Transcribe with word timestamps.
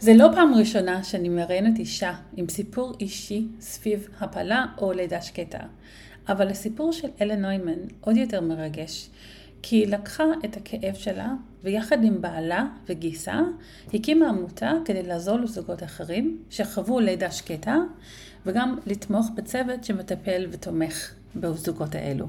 זה 0.00 0.14
לא 0.14 0.28
פעם 0.34 0.54
ראשונה 0.54 1.04
שאני 1.04 1.28
מראיינת 1.28 1.78
אישה 1.78 2.12
עם 2.36 2.48
סיפור 2.48 2.92
אישי 3.00 3.46
סביב 3.60 4.08
הפלה 4.20 4.66
או 4.78 4.92
לידה 4.92 5.22
שקטה, 5.22 5.58
אבל 6.28 6.48
הסיפור 6.48 6.92
של 6.92 7.08
אלה 7.20 7.36
נוימן 7.36 7.78
עוד 8.00 8.16
יותר 8.16 8.40
מרגש, 8.40 9.10
כי 9.62 9.76
היא 9.76 9.86
לקחה 9.86 10.24
את 10.44 10.56
הכאב 10.56 10.94
שלה 10.94 11.32
ויחד 11.62 12.04
עם 12.04 12.20
בעלה 12.20 12.66
וגיסה 12.88 13.40
הקימה 13.94 14.28
עמותה 14.28 14.72
כדי 14.84 15.02
לעזור 15.02 15.38
לזוגות 15.38 15.82
אחרים 15.82 16.38
שחוו 16.50 17.00
לידה 17.00 17.30
שקטה 17.30 17.76
וגם 18.46 18.78
לתמוך 18.86 19.26
בצוות 19.34 19.84
שמטפל 19.84 20.46
ותומך 20.50 21.14
בזוגות 21.36 21.94
האלו. 21.94 22.26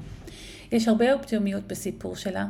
יש 0.72 0.88
הרבה 0.88 1.12
אופטימיות 1.12 1.68
בסיפור 1.68 2.16
שלה, 2.16 2.46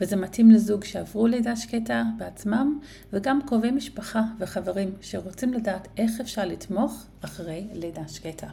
וזה 0.00 0.16
מתאים 0.16 0.50
לזוג 0.50 0.84
שעברו 0.84 1.26
לידה 1.26 1.56
שקטה 1.56 2.02
בעצמם, 2.18 2.80
וגם 3.12 3.40
קרובי 3.46 3.70
משפחה 3.70 4.22
וחברים 4.38 4.90
שרוצים 5.00 5.52
לדעת 5.52 5.88
איך 5.96 6.20
אפשר 6.20 6.44
לתמוך 6.44 7.06
אחרי 7.24 7.66
לידה 7.72 8.08
שקטה. 8.08 8.46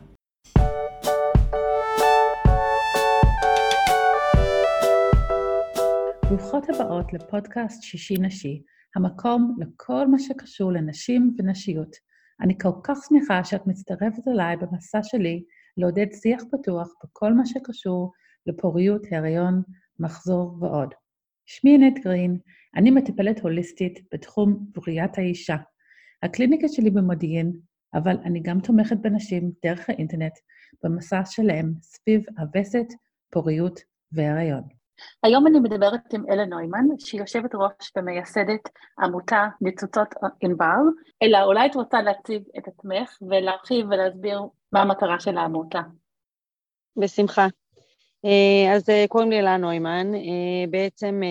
ברוכות 6.30 6.70
הבאות 6.70 7.14
לפודקאסט 7.14 7.84
שישי 7.84 8.16
נשי, 8.20 8.62
המקום 8.95 9.58
לכל 9.59 10.08
מה 10.08 10.20
שקשור 10.20 10.72
לנשים 10.72 11.36
ונשיות. 11.38 11.95
אני 12.42 12.58
כל 12.62 12.70
כך 12.84 12.98
שמחה 13.09 13.44
שאת 13.44 13.67
מצטרפת 13.67 14.28
אליי 14.28 14.58
במסע 14.58 15.00
שלי 15.03 15.44
לעודד 15.78 16.08
שיח 16.22 16.44
פתוח 16.52 16.88
בכל 17.03 17.34
מה 17.34 17.45
שקשור 17.45 18.12
לפוריות, 18.47 19.02
הריון, 19.11 19.61
מחזור 19.99 20.57
ועוד. 20.61 20.93
שמי 21.45 21.75
ענת 21.75 22.03
גרין, 22.03 22.38
אני 22.75 22.91
מטפלת 22.91 23.39
הוליסטית 23.39 23.99
בתחום 24.13 24.66
בריאת 24.75 25.17
האישה. 25.17 25.55
הקליניקה 26.23 26.67
שלי 26.67 26.89
במודיעין, 26.89 27.53
אבל 27.93 28.17
אני 28.25 28.39
גם 28.39 28.59
תומכת 28.59 28.97
בנשים 28.97 29.52
דרך 29.66 29.89
האינטרנט 29.89 30.33
במסע 30.83 31.22
שלהם 31.25 31.73
סביב 31.81 32.22
הווסת, 32.38 32.85
פוריות 33.30 33.80
והריון. 34.11 34.63
היום 35.23 35.47
אני 35.47 35.59
מדברת 35.59 36.13
עם 36.13 36.23
אלה 36.30 36.45
נוימן, 36.45 36.85
שהיא 37.00 37.22
יושבת 37.22 37.55
ראש 37.55 37.91
ומייסדת 37.97 38.69
עמותה 39.00 39.47
ניצוצות 39.61 40.07
ענבר, 40.41 40.81
אלא 41.23 41.44
אולי 41.44 41.66
את 41.66 41.75
רוצה 41.75 42.02
להציג 42.02 42.44
את 42.57 42.67
עצמך 42.67 43.17
ולהרחיב 43.22 43.85
ולהסביר 43.85 44.41
מה 44.72 44.81
המטרה 44.81 45.19
של 45.19 45.38
העמותה. 45.38 45.81
בשמחה. 46.97 47.47
אה, 48.25 48.73
אז 48.75 48.89
אה, 48.89 49.05
קוראים 49.09 49.29
לי 49.29 49.39
אלה 49.39 49.57
נוימן, 49.57 50.16
אה, 50.16 50.67
בעצם 50.69 51.21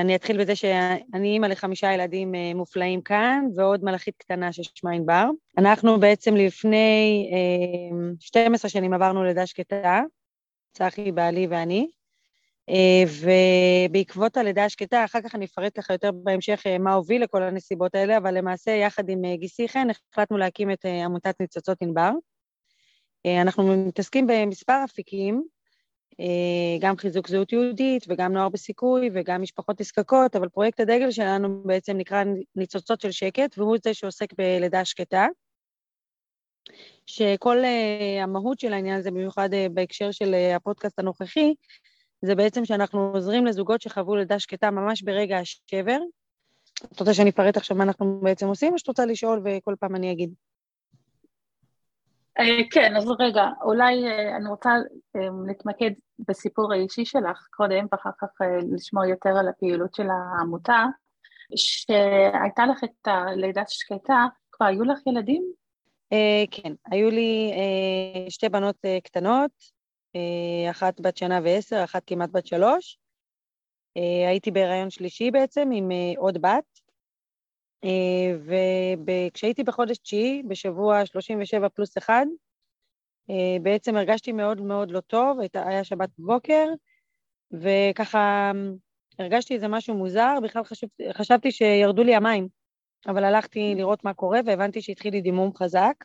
אני 0.00 0.16
אתחיל 0.16 0.40
בזה 0.40 0.56
שאני 0.56 1.28
אימא 1.28 1.46
לחמישה 1.46 1.92
ילדים 1.92 2.34
מופלאים 2.54 3.02
כאן, 3.02 3.44
ועוד 3.56 3.84
מלאכית 3.84 4.16
קטנה 4.16 4.52
ששמה 4.52 4.90
ענבר. 4.90 5.26
אנחנו 5.58 6.00
בעצם 6.00 6.36
לפני 6.36 7.30
12 8.20 8.70
שנים 8.70 8.92
עברנו 8.92 9.24
לידה 9.24 9.46
שקטה, 9.46 10.02
צחי, 10.72 11.12
בעלי 11.12 11.46
ואני, 11.46 11.88
ובעקבות 13.90 14.36
הלידה 14.36 14.64
השקטה, 14.64 15.04
אחר 15.04 15.20
כך 15.20 15.34
אני 15.34 15.44
אפרט 15.44 15.78
ככה 15.78 15.94
יותר 15.94 16.10
בהמשך 16.12 16.62
מה 16.80 16.94
הוביל 16.94 17.22
לכל 17.22 17.42
הנסיבות 17.42 17.94
האלה, 17.94 18.16
אבל 18.16 18.38
למעשה 18.38 18.70
יחד 18.70 19.08
עם 19.08 19.22
גיסי 19.34 19.68
חן 19.68 19.86
החלטנו 19.90 20.38
להקים 20.38 20.70
את 20.70 20.84
עמותת 21.04 21.40
ניצוצות 21.40 21.82
ענבר. 21.82 22.10
אה, 23.26 23.42
אנחנו 23.42 23.86
מתעסקים 23.86 24.26
במספר 24.26 24.84
אפיקים, 24.84 25.44
אה, 26.20 26.78
גם 26.80 26.96
חיזוק 26.96 27.28
זהות 27.28 27.52
יהודית 27.52 28.04
וגם 28.08 28.32
נוער 28.32 28.48
בסיכוי 28.48 29.10
וגם 29.14 29.42
משפחות 29.42 29.80
נזקקות, 29.80 30.36
אבל 30.36 30.48
פרויקט 30.48 30.80
הדגל 30.80 31.10
שלנו 31.10 31.62
בעצם 31.64 31.96
נקרא 31.96 32.24
ניצוצות 32.56 33.00
של 33.00 33.10
שקט, 33.10 33.58
והוא 33.58 33.76
זה 33.84 33.94
שעוסק 33.94 34.32
בלידה 34.32 34.84
שקטה, 34.84 35.26
שכל 37.06 37.56
uh, 37.58 38.22
המהות 38.22 38.60
של 38.60 38.72
העניין 38.72 38.98
הזה, 38.98 39.10
במיוחד 39.10 39.48
בהקשר 39.72 40.10
של 40.10 40.34
הפודקאסט 40.56 40.98
הנוכחי, 40.98 41.54
זה 42.22 42.34
בעצם 42.34 42.64
שאנחנו 42.64 43.10
עוזרים 43.14 43.46
לזוגות 43.46 43.80
שחוו 43.80 44.16
לידה 44.16 44.38
שקטה 44.38 44.70
ממש 44.70 45.02
ברגע 45.02 45.38
השבר. 45.38 45.98
את 46.92 47.00
רוצה 47.00 47.14
שאני 47.14 47.30
אפרט 47.30 47.56
עכשיו 47.56 47.76
מה 47.76 47.84
אנחנו 47.84 48.20
בעצם 48.22 48.46
עושים, 48.46 48.72
או 48.72 48.78
שאת 48.78 48.88
רוצה 48.88 49.06
לשאול 49.06 49.42
וכל 49.44 49.74
פעם 49.80 49.96
אני 49.96 50.12
אגיד? 50.12 50.34
אה, 52.38 52.64
כן, 52.70 52.96
אז 52.96 53.04
רגע, 53.18 53.44
אולי 53.62 54.06
אה, 54.06 54.36
אני 54.36 54.48
רוצה 54.48 54.70
אה, 55.16 55.20
להתמקד 55.46 55.90
בסיפור 56.28 56.72
האישי 56.72 57.04
שלך 57.04 57.46
קודם, 57.50 57.86
ואחר 57.92 58.10
כך 58.20 58.28
לשמוע 58.74 59.06
יותר 59.06 59.30
על 59.38 59.48
הפעילות 59.48 59.94
של 59.94 60.06
העמותה. 60.10 60.84
שהייתה 61.56 62.66
לך 62.66 62.84
את 62.84 63.06
הלידת 63.08 63.68
שקטה, 63.68 64.26
כבר 64.52 64.66
היו 64.66 64.84
לך 64.84 65.06
ילדים? 65.06 65.42
כן, 66.50 66.72
היו 66.90 67.10
לי 67.10 67.52
שתי 68.28 68.48
בנות 68.48 68.76
קטנות, 69.04 69.50
אחת 70.70 71.00
בת 71.00 71.16
שנה 71.16 71.40
ועשר, 71.44 71.84
אחת 71.84 72.02
כמעט 72.06 72.30
בת 72.32 72.46
שלוש. 72.46 72.98
הייתי 74.28 74.50
בהיריון 74.50 74.90
שלישי 74.90 75.30
בעצם 75.30 75.70
עם 75.72 75.88
עוד 76.16 76.38
בת, 76.42 76.80
וכשהייתי 79.06 79.64
בחודש 79.64 79.98
תשיעי, 79.98 80.42
בשבוע 80.48 81.06
37 81.06 81.68
פלוס 81.68 81.98
1, 81.98 82.26
אה, 83.30 83.56
בעצם 83.62 83.96
הרגשתי 83.96 84.32
מאוד 84.32 84.60
מאוד 84.60 84.90
לא 84.90 85.00
טוב, 85.00 85.38
היה 85.54 85.84
שבת 85.84 86.08
בבוקר, 86.18 86.68
וככה 87.52 88.52
הרגשתי 89.18 89.54
איזה 89.54 89.68
משהו 89.68 89.94
מוזר, 89.94 90.34
בכלל 90.42 90.64
חשב, 90.64 90.86
חשבתי 91.12 91.52
שירדו 91.52 92.04
לי 92.04 92.14
המים, 92.14 92.48
אבל 93.06 93.24
הלכתי 93.24 93.74
לראות 93.76 94.04
מה 94.04 94.14
קורה 94.14 94.40
והבנתי 94.46 94.82
שהתחיל 94.82 95.14
לי 95.14 95.20
דימום 95.20 95.54
חזק. 95.56 96.04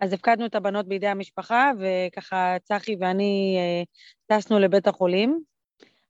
אז 0.00 0.12
הפקדנו 0.12 0.46
את 0.46 0.54
הבנות 0.54 0.88
בידי 0.88 1.06
המשפחה, 1.06 1.70
וככה 1.78 2.56
צחי 2.62 2.96
ואני 3.00 3.56
אה, 3.58 3.82
טסנו 4.26 4.58
לבית 4.58 4.86
החולים. 4.86 5.42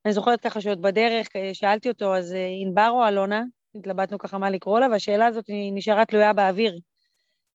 אני 0.05 0.13
זוכרת 0.13 0.41
ככה 0.41 0.61
שעוד 0.61 0.83
בדרך 0.83 1.29
שאלתי 1.53 1.89
אותו, 1.89 2.17
אז 2.17 2.35
ענבר 2.63 2.89
או 2.91 3.09
אלונה? 3.09 3.43
התלבטנו 3.75 4.19
ככה 4.19 4.39
מה 4.39 4.51
לקרוא 4.51 4.81
לה, 4.81 4.87
והשאלה 4.91 5.27
הזאת 5.27 5.45
נשארה 5.73 6.05
תלויה 6.05 6.33
באוויר. 6.33 6.79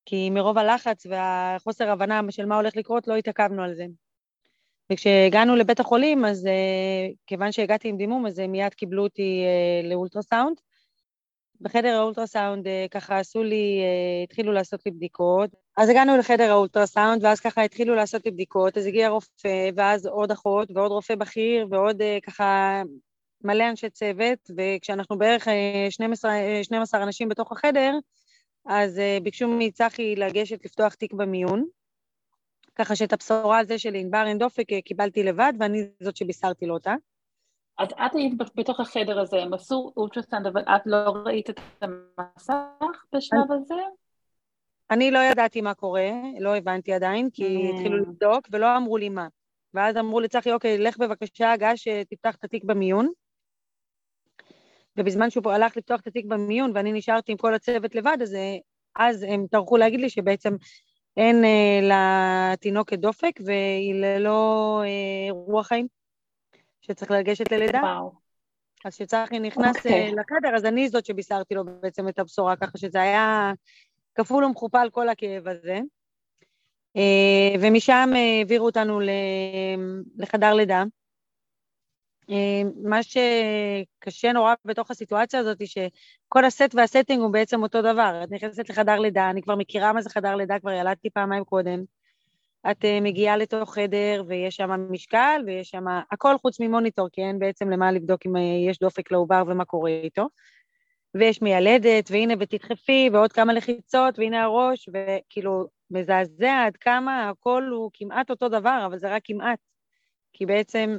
כי 0.05 0.29
מרוב 0.29 0.57
הלחץ 0.57 1.05
והחוסר 1.05 1.89
הבנה 1.89 2.21
של 2.29 2.45
מה 2.45 2.55
הולך 2.55 2.75
לקרות, 2.75 3.07
לא 3.07 3.15
התעכבנו 3.15 3.63
על 3.63 3.75
זה. 3.75 3.85
וכשהגענו 4.91 5.55
לבית 5.55 5.79
החולים, 5.79 6.25
אז 6.25 6.45
uh, 6.45 7.13
כיוון 7.27 7.51
שהגעתי 7.51 7.87
עם 7.87 7.97
דימום, 7.97 8.25
אז 8.25 8.39
מיד 8.39 8.73
קיבלו 8.73 9.03
אותי 9.03 9.43
uh, 9.45 9.87
לאולטרסאונד. 9.87 10.57
בחדר 11.61 11.95
האולטרסאונד 11.95 12.67
uh, 12.67 12.69
ככה 12.91 13.19
עשו 13.19 13.43
לי, 13.43 13.81
uh, 13.81 14.23
התחילו 14.23 14.51
לעשות 14.51 14.85
לי 14.85 14.91
בדיקות. 14.91 15.49
אז 15.77 15.89
הגענו 15.89 16.17
לחדר 16.17 16.51
האולטרסאונד, 16.51 17.23
ואז 17.23 17.39
ככה 17.39 17.61
התחילו 17.63 17.95
לעשות 17.95 18.25
לי 18.25 18.31
בדיקות, 18.31 18.77
אז 18.77 18.85
הגיע 18.85 19.09
רופא, 19.09 19.69
ואז 19.75 20.05
עוד 20.05 20.31
אחות, 20.31 20.71
ועוד 20.75 20.91
רופא 20.91 21.15
בכיר, 21.15 21.67
ועוד 21.69 22.01
uh, 22.01 22.21
ככה 22.25 22.81
מלא 23.45 23.69
אנשי 23.69 23.89
צוות, 23.89 24.51
וכשאנחנו 24.57 25.17
בערך 25.17 25.47
12, 25.89 26.31
אה, 26.31 26.59
12 26.63 26.99
אה, 26.99 27.05
אנשים 27.05 27.29
בתוך 27.29 27.51
החדר, 27.51 27.93
אז 28.65 28.99
אה, 28.99 29.17
ביקשו 29.23 29.47
מצחי 29.47 30.15
לגשת 30.15 30.65
לפתוח 30.65 30.93
תיק 30.93 31.13
במיון, 31.13 31.65
ככה 32.75 32.95
שאת 32.95 33.13
הבשורה 33.13 33.59
הזו 33.59 33.79
של 33.79 33.95
ענבר 33.95 34.23
אין 34.27 34.37
דופק 34.37 34.65
קיבלתי 34.85 35.23
לבד, 35.23 35.53
ואני 35.59 35.87
זאת 35.99 36.15
שבישרתי 36.15 36.65
לו 36.65 36.73
אותה. 36.73 36.95
אז 37.77 37.87
את 37.91 38.15
היית 38.15 38.33
בתוך 38.55 38.79
החדר 38.79 39.19
הזה, 39.19 39.37
הם 39.37 39.53
עשו 39.53 39.93
אולטרסאונד, 39.97 40.47
אבל 40.47 40.61
את 40.61 40.81
לא 40.85 41.13
ראית 41.25 41.49
את 41.49 41.59
המסך 41.81 43.03
בשלב 43.13 43.51
הזה? 43.51 43.75
אני 44.91 45.11
לא 45.11 45.19
ידעתי 45.19 45.61
מה 45.61 45.73
קורה, 45.73 46.09
לא 46.39 46.55
הבנתי 46.55 46.93
עדיין, 46.93 47.29
כי 47.33 47.69
התחילו 47.73 47.97
לבדוק 47.97 48.47
ולא 48.51 48.77
אמרו 48.77 48.97
לי 48.97 49.09
מה. 49.09 49.27
ואז 49.73 49.97
אמרו 49.97 50.19
לצחי, 50.19 50.51
אוקיי, 50.51 50.77
לך 50.77 50.97
בבקשה, 50.97 51.53
גש, 51.57 51.87
תפתח 52.09 52.35
את 52.35 52.43
התיק 52.43 52.63
במיון. 52.63 53.09
ובזמן 54.97 55.29
שהוא 55.29 55.51
הלך 55.51 55.77
לפתוח 55.77 56.01
את 56.01 56.07
התיק 56.07 56.25
במיון 56.25 56.71
ואני 56.75 56.91
נשארתי 56.91 57.31
עם 57.31 57.37
כל 57.37 57.53
הצוות 57.53 57.95
לבד, 57.95 58.17
אז, 58.21 58.33
אה, 58.33 58.55
אז 58.95 59.23
הם 59.23 59.45
טרחו 59.51 59.77
להגיד 59.77 59.99
לי 59.99 60.09
שבעצם 60.09 60.55
אין 61.17 61.45
אה, 61.45 61.79
לתינוקת 62.53 62.99
דופק 62.99 63.39
והיא 63.45 63.93
ללא 63.93 64.81
אה, 64.85 65.31
רוח 65.31 65.67
חיים, 65.67 65.87
שצריך 66.81 67.11
לגשת 67.11 67.51
ללידה. 67.51 67.79
וואו. 67.83 68.25
אז 68.85 68.95
כשצחי 68.95 69.39
נכנס 69.39 69.75
okay. 69.75 69.79
אוקיי. 69.79 70.11
לחדר, 70.11 70.55
אז 70.55 70.65
אני 70.65 70.89
זאת 70.89 71.05
שבישרתי 71.05 71.55
לו 71.55 71.63
בעצם 71.81 72.07
את 72.07 72.19
הבשורה, 72.19 72.55
ככה 72.55 72.77
שזה 72.77 73.01
היה 73.01 73.51
כפול 74.15 74.45
ומכופל 74.45 74.89
כל 74.91 75.09
הכאב 75.09 75.47
הזה. 75.47 75.79
ומשם 77.61 78.09
העבירו 78.15 78.65
אותנו 78.65 78.99
לחדר 80.17 80.53
לידה. 80.53 80.83
אה, 82.29 82.61
מה 82.83 82.99
שקשה 83.03 84.31
נורא 84.33 84.53
בתוך 84.65 84.91
הסיטואציה 84.91 85.39
הזאת, 85.39 85.57
שכל 85.67 86.45
הסט 86.45 86.75
והסטינג 86.75 87.21
הוא 87.21 87.31
בעצם 87.31 87.63
אותו 87.63 87.81
דבר. 87.81 88.21
את 88.23 88.31
נכנסת 88.31 88.69
לחדר 88.69 88.99
לידה, 88.99 89.29
אני 89.29 89.41
כבר 89.41 89.55
מכירה 89.55 89.93
מה 89.93 90.01
זה 90.01 90.09
חדר 90.09 90.35
לידה, 90.35 90.59
כבר 90.59 90.71
ילדתי 90.71 91.09
פעמיים 91.09 91.43
קודם. 91.43 91.83
את 92.71 92.85
אה, 92.85 92.99
מגיעה 93.01 93.37
לתוך 93.37 93.73
חדר 93.73 94.23
ויש 94.27 94.55
שם 94.55 94.69
משקל 94.89 95.41
ויש 95.45 95.69
שם 95.69 95.85
הכל 96.11 96.37
חוץ 96.41 96.59
ממוניטור, 96.59 97.07
כי 97.11 97.21
אין 97.21 97.39
בעצם 97.39 97.69
למה 97.69 97.91
לבדוק 97.91 98.25
אם 98.25 98.35
אה, 98.35 98.41
יש 98.69 98.79
דופק 98.79 99.11
לעובר 99.11 99.43
ומה 99.47 99.65
קורה 99.65 99.89
איתו. 99.89 100.27
ויש 101.15 101.41
מיילדת, 101.41 102.11
והנה 102.11 102.33
ותדחפי, 102.39 103.09
ועוד 103.13 103.33
כמה 103.33 103.53
לחיצות, 103.53 104.19
והנה 104.19 104.43
הראש, 104.43 104.89
וכאילו, 104.93 105.67
מזעזע 105.91 106.63
עד 106.65 106.77
כמה 106.77 107.29
הכל 107.29 107.63
הוא 107.71 107.91
כמעט 107.93 108.29
אותו 108.29 108.49
דבר, 108.49 108.83
אבל 108.85 108.97
זה 108.97 109.15
רק 109.15 109.21
כמעט. 109.25 109.59
כי 110.33 110.45
בעצם 110.45 110.97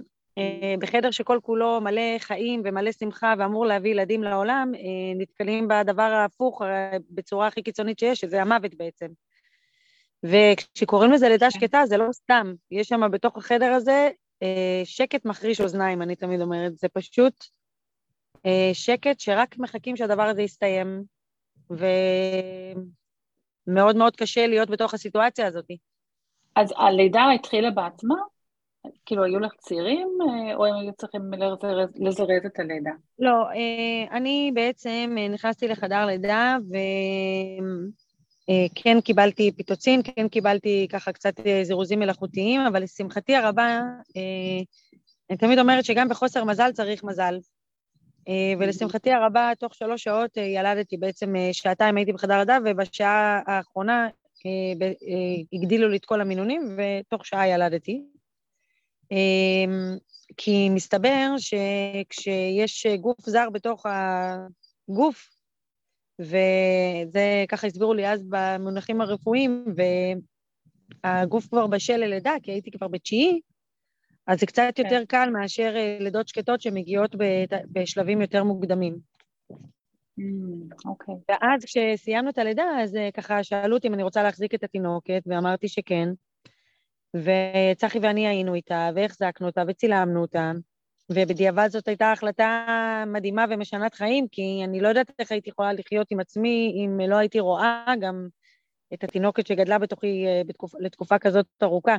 בחדר 0.78 1.10
שכל 1.10 1.38
כולו 1.42 1.80
מלא 1.80 2.18
חיים 2.18 2.62
ומלא 2.64 2.92
שמחה 2.92 3.34
ואמור 3.38 3.66
להביא 3.66 3.90
ילדים 3.90 4.22
לעולם, 4.22 4.72
אה, 4.74 4.80
נתקלים 5.16 5.68
בדבר 5.68 6.02
ההפוך 6.02 6.62
אה, 6.62 6.96
בצורה 7.10 7.46
הכי 7.46 7.62
קיצונית 7.62 7.98
שיש, 7.98 8.20
שזה 8.20 8.42
המוות 8.42 8.74
בעצם. 8.74 9.06
וכשקוראים 10.22 11.12
לזה 11.12 11.28
לידה 11.28 11.46
כן. 11.52 11.60
שקטה, 11.60 11.86
זה 11.86 11.96
לא 11.96 12.12
סתם. 12.12 12.54
יש 12.70 12.88
שם 12.88 13.10
בתוך 13.10 13.36
החדר 13.36 13.72
הזה 13.72 14.10
שקט 14.84 15.24
מחריש 15.24 15.60
אוזניים, 15.60 16.02
אני 16.02 16.16
תמיד 16.16 16.40
אומרת. 16.40 16.76
זה 16.76 16.88
פשוט 16.88 17.44
שקט 18.72 19.20
שרק 19.20 19.58
מחכים 19.58 19.96
שהדבר 19.96 20.22
הזה 20.22 20.42
יסתיים, 20.42 21.02
ומאוד 21.70 22.76
מאוד 23.96 24.16
קשה 24.16 24.46
להיות 24.46 24.70
בתוך 24.70 24.94
הסיטואציה 24.94 25.46
הזאת. 25.46 25.70
אז 26.56 26.74
הלידה 26.76 27.24
התחילה 27.34 27.70
בעצמה? 27.70 28.16
כאילו, 29.06 29.24
היו 29.24 29.38
לך 29.38 29.52
צעירים, 29.58 30.08
אה, 30.20 30.54
או 30.54 30.66
הם 30.66 30.74
היו 30.74 30.92
צריכים 30.92 31.30
לזרז, 31.96 32.46
את 32.46 32.58
הלידה? 32.58 32.90
לא, 33.18 33.30
אה, 33.30 34.16
אני 34.16 34.50
בעצם 34.54 35.16
אה, 35.18 35.28
נכנסתי 35.28 35.68
לחדר 35.68 36.06
לידה, 36.06 36.56
וכן 38.48 39.00
קיבלתי 39.00 39.52
פיטוצין, 39.52 40.02
כן 40.02 40.28
קיבלתי 40.28 40.86
ככה 40.90 41.12
קצת 41.12 41.34
זירוזים 41.62 41.98
מלאכותיים, 41.98 42.60
אבל 42.60 42.82
לשמחתי 42.82 43.36
הרבה, 43.36 43.80
אני 45.30 45.36
תמיד 45.38 45.58
אומרת 45.58 45.84
שגם 45.84 46.08
בחוסר 46.08 46.44
מזל 46.44 46.72
צריך 46.72 47.04
מזל. 47.04 47.38
ולשמחתי 48.58 49.12
הרבה, 49.12 49.52
תוך 49.58 49.74
שלוש 49.74 50.04
שעות 50.04 50.36
ילדתי 50.36 50.96
בעצם 50.96 51.34
שעתיים 51.52 51.96
הייתי 51.96 52.12
בחדר 52.12 52.38
לידה, 52.38 52.58
ובשעה 52.64 53.40
האחרונה 53.46 54.08
הגדילו 55.52 55.88
לי 55.88 55.96
את 55.96 56.04
כל 56.04 56.20
המינונים, 56.20 56.76
ותוך 56.78 57.26
שעה 57.26 57.48
ילדתי. 57.48 58.02
אמ, 59.10 59.96
כי 60.36 60.70
מסתבר 60.70 61.34
שכשיש 61.38 62.86
גוף 62.86 63.20
זר 63.20 63.50
בתוך 63.50 63.86
הגוף, 63.86 65.28
וזה 66.20 67.44
ככה 67.48 67.66
הסבירו 67.66 67.94
לי 67.94 68.08
אז 68.08 68.22
במונחים 68.28 69.00
הרפואיים, 69.00 69.64
והגוף 71.04 71.46
כבר 71.48 71.66
בשל 71.66 71.96
ללידה, 71.96 72.34
כי 72.42 72.52
הייתי 72.52 72.70
כבר 72.70 72.88
בתשיעי, 72.88 73.40
אז 74.26 74.40
זה 74.40 74.46
קצת 74.46 74.72
יותר 74.78 74.98
כן. 74.98 75.04
קל 75.04 75.30
מאשר 75.32 75.72
אה, 75.76 75.98
לידות 76.00 76.28
שקטות 76.28 76.60
שמגיעות 76.60 77.16
בשלבים 77.72 78.20
יותר 78.20 78.44
מוקדמים. 78.44 78.98
Mm, 80.20 80.22
אוקיי. 80.84 81.14
Okay. 81.14 81.18
ואז 81.28 81.64
כשסיימנו 81.64 82.30
את 82.30 82.38
הלידה, 82.38 82.64
אז 82.82 82.96
אה, 82.96 83.08
ככה 83.14 83.44
שאלו 83.44 83.76
אותי 83.76 83.88
אם 83.88 83.94
אני 83.94 84.02
רוצה 84.02 84.22
להחזיק 84.22 84.54
את 84.54 84.64
התינוקת, 84.64 85.22
ואמרתי 85.26 85.68
שכן. 85.68 86.08
וצחי 87.14 87.98
ואני 87.98 88.28
היינו 88.28 88.54
איתה, 88.54 88.90
והחזקנו 88.94 89.46
אותה, 89.46 89.62
וצילמנו 89.68 90.22
אותה, 90.22 90.52
ובדיעבד 91.10 91.68
זאת 91.70 91.88
הייתה 91.88 92.12
החלטה 92.12 93.04
מדהימה 93.06 93.44
ומשנת 93.50 93.94
חיים, 93.94 94.28
כי 94.28 94.60
אני 94.64 94.80
לא 94.80 94.88
יודעת 94.88 95.10
איך 95.18 95.32
הייתי 95.32 95.50
יכולה 95.50 95.72
לחיות 95.72 96.06
עם 96.10 96.20
עצמי 96.20 96.72
אם 96.76 97.00
לא 97.10 97.16
הייתי 97.16 97.40
רואה 97.40 97.94
גם 98.00 98.28
את 98.94 99.04
התינוקת 99.04 99.46
שגדלה 99.46 99.78
בתוכי 99.78 100.26
אה, 100.26 100.42
בתקופ... 100.46 100.74
לתקופה 100.78 101.18
כזאת 101.18 101.46
ארוכה. 101.62 101.96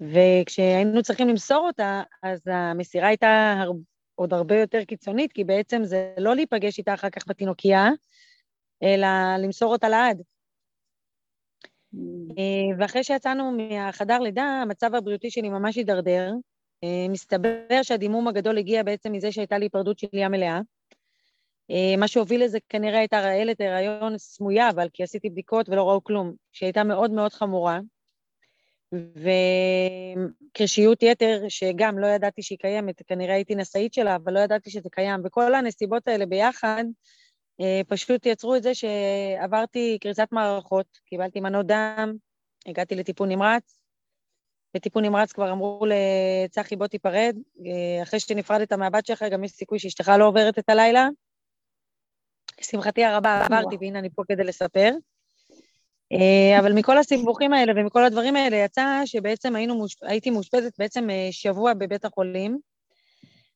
וכשהיינו 0.00 1.02
צריכים 1.02 1.28
למסור 1.28 1.66
אותה, 1.66 2.02
אז 2.22 2.40
המסירה 2.46 3.08
הייתה 3.08 3.54
הר... 3.58 3.72
עוד 4.14 4.32
הרבה 4.32 4.60
יותר 4.60 4.84
קיצונית, 4.84 5.32
כי 5.32 5.44
בעצם 5.44 5.84
זה 5.84 6.14
לא 6.18 6.34
להיפגש 6.34 6.78
איתה 6.78 6.94
אחר 6.94 7.10
כך 7.10 7.22
בתינוקייה, 7.28 7.90
אלא 8.82 9.36
למסור 9.38 9.72
אותה 9.72 9.88
לעד. 9.88 10.22
אה, 12.38 12.76
ואחרי 12.78 13.04
שיצאנו 13.04 13.52
מהחדר 13.52 14.18
לידה, 14.18 14.44
המצב 14.44 14.94
הבריאותי 14.94 15.30
שלי 15.30 15.48
ממש 15.48 15.76
הידרדר. 15.76 16.32
אה, 16.84 17.06
מסתבר 17.08 17.82
שהדימום 17.82 18.28
הגדול 18.28 18.58
הגיע 18.58 18.82
בעצם 18.82 19.12
מזה 19.12 19.32
שהייתה 19.32 19.58
לי 19.58 19.64
היפרדות 19.64 19.98
שלייה 19.98 20.28
מלאה. 20.28 20.60
אה, 21.70 21.96
מה 21.98 22.08
שהוביל 22.08 22.44
לזה 22.44 22.58
כנראה 22.68 22.98
הייתה 22.98 23.20
רעלת 23.20 23.60
הריון 23.60 24.18
סמויה, 24.18 24.70
אבל 24.70 24.88
כי 24.92 25.02
עשיתי 25.02 25.30
בדיקות 25.30 25.68
ולא 25.68 25.88
ראו 25.88 26.04
כלום, 26.04 26.32
שהייתה 26.52 26.84
מאוד 26.84 27.10
מאוד 27.10 27.32
חמורה. 27.32 27.80
וקרשיות 30.52 31.02
יתר, 31.02 31.42
שגם 31.48 31.98
לא 31.98 32.06
ידעתי 32.06 32.42
שהיא 32.42 32.58
קיימת, 32.58 33.02
כנראה 33.06 33.34
הייתי 33.34 33.54
נשאית 33.54 33.94
שלה, 33.94 34.16
אבל 34.16 34.32
לא 34.32 34.38
ידעתי 34.38 34.70
שזה 34.70 34.88
קיים. 34.92 35.20
וכל 35.24 35.54
הנסיבות 35.54 36.08
האלה 36.08 36.26
ביחד, 36.26 36.84
פשוט 37.88 38.26
יצרו 38.26 38.56
את 38.56 38.62
זה 38.62 38.72
שעברתי 38.74 39.98
קריסת 40.00 40.28
מערכות, 40.32 40.86
קיבלתי 41.06 41.40
מנות 41.40 41.66
דם, 41.66 42.12
הגעתי 42.66 42.94
לטיפול 42.94 43.28
נמרץ. 43.28 43.78
בטיפול 44.74 45.02
נמרץ 45.02 45.32
כבר 45.32 45.52
אמרו 45.52 45.86
לצחי 45.86 46.76
בוא 46.76 46.86
תיפרד, 46.86 47.36
אה, 47.66 48.02
אחרי 48.02 48.20
שנפרדת 48.20 48.72
מהבת 48.72 49.06
שלך 49.06 49.24
גם 49.30 49.44
יש 49.44 49.50
סיכוי 49.50 49.78
שאשתך 49.78 50.12
לא 50.18 50.26
עוברת 50.26 50.58
את 50.58 50.68
הלילה. 50.68 51.08
לשמחתי 52.60 53.04
הרבה 53.04 53.44
עברתי, 53.44 53.76
והנה 53.80 53.98
אני 53.98 54.10
פה 54.10 54.22
כדי 54.28 54.44
לספר. 54.44 54.90
אה, 56.12 56.58
אבל 56.60 56.72
מכל 56.72 56.98
הסיבוכים 56.98 57.52
האלה 57.52 57.72
ומכל 57.76 58.04
הדברים 58.04 58.36
האלה 58.36 58.56
יצא 58.56 59.02
שבעצם 59.04 59.56
היינו, 59.56 59.84
הייתי 60.02 60.30
מאושפזת 60.30 60.72
בעצם 60.78 61.08
שבוע 61.30 61.74
בבית 61.74 62.04
החולים, 62.04 62.58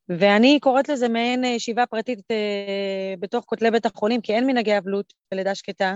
ואני 0.08 0.58
קוראת 0.60 0.88
לזה 0.88 1.08
מעין 1.08 1.44
אה, 1.44 1.48
ישיבה 1.48 1.86
פרטית 1.86 2.30
אה, 2.30 3.14
בתוך 3.20 3.44
כותלי 3.44 3.70
בית 3.70 3.86
החולים, 3.86 4.20
כי 4.20 4.34
אין 4.34 4.46
מנהגי 4.46 4.78
אבלות 4.78 5.12
בלידה 5.30 5.54
שקטה. 5.54 5.94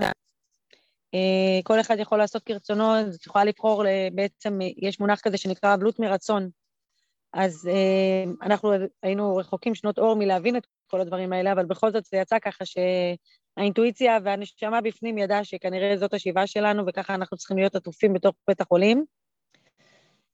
אה, 1.13 1.59
כל 1.63 1.79
אחד 1.79 1.95
יכול 1.99 2.17
לעשות 2.17 2.43
כרצונו, 2.43 2.95
אז 2.95 3.15
את 3.15 3.25
יכולה 3.25 3.45
לבחור, 3.45 3.83
בעצם 4.13 4.59
יש 4.77 4.99
מונח 4.99 5.19
כזה 5.19 5.37
שנקרא 5.37 5.73
אבלות 5.73 5.99
מרצון. 5.99 6.49
אז 7.33 7.69
אנחנו 8.41 8.71
היינו 9.03 9.35
רחוקים 9.35 9.75
שנות 9.75 9.99
אור 9.99 10.15
מלהבין 10.15 10.57
את 10.57 10.67
כל 10.87 11.01
הדברים 11.01 11.33
האלה, 11.33 11.51
אבל 11.51 11.65
בכל 11.65 11.91
זאת 11.91 12.05
זה 12.05 12.17
יצא 12.17 12.39
ככה 12.39 12.65
שהאינטואיציה 12.65 14.17
והנשמה 14.23 14.81
בפנים 14.81 15.17
ידעה 15.17 15.43
שכנראה 15.43 15.97
זאת 15.97 16.13
השיבה 16.13 16.47
שלנו, 16.47 16.83
וככה 16.87 17.15
אנחנו 17.15 17.37
צריכים 17.37 17.57
להיות 17.57 17.75
עטופים 17.75 18.13
בתוך 18.13 18.35
בית 18.47 18.61
החולים. 18.61 19.05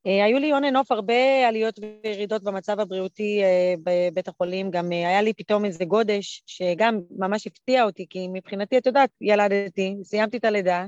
אה, 0.07 0.25
היו 0.25 0.39
לי 0.39 0.53
on 0.53 0.61
and 0.61 0.75
off 0.75 0.87
הרבה 0.89 1.47
עליות 1.47 1.79
וירידות 2.03 2.43
במצב 2.43 2.79
הבריאותי 2.79 3.43
אה, 3.43 3.73
בבית 3.83 4.27
החולים, 4.27 4.71
גם 4.71 4.91
אה, 4.91 5.07
היה 5.07 5.21
לי 5.21 5.33
פתאום 5.33 5.65
איזה 5.65 5.85
גודש 5.85 6.43
שגם 6.45 6.99
ממש 7.11 7.47
הפתיע 7.47 7.83
אותי, 7.83 8.05
כי 8.09 8.27
מבחינתי, 8.33 8.77
את 8.77 8.85
יודעת, 8.85 9.09
ילדתי, 9.21 9.95
סיימתי 10.03 10.37
את 10.37 10.45
הלידה, 10.45 10.85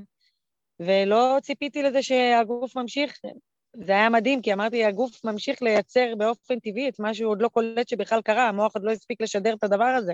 ולא 0.80 1.38
ציפיתי 1.41 1.84
לזה 1.84 2.01
שהגוף 2.01 2.75
ממשיך, 2.77 3.13
זה 3.74 3.91
היה 3.91 4.10
מדהים, 4.10 4.41
כי 4.41 4.53
אמרתי, 4.53 4.86
הגוף 4.86 5.25
ממשיך 5.25 5.62
לייצר 5.62 6.13
באופן 6.18 6.60
טבעי 6.60 6.89
את 6.89 7.00
מה 7.00 7.13
שהוא 7.13 7.32
עוד 7.32 7.41
לא 7.41 7.48
קולט 7.48 7.88
שבכלל 7.88 8.22
קרה, 8.22 8.48
המוח 8.48 8.75
עוד 8.75 8.84
לא 8.84 8.91
הספיק 8.91 9.22
לשדר 9.22 9.53
את 9.53 9.63
הדבר 9.63 9.84
הזה. 9.84 10.13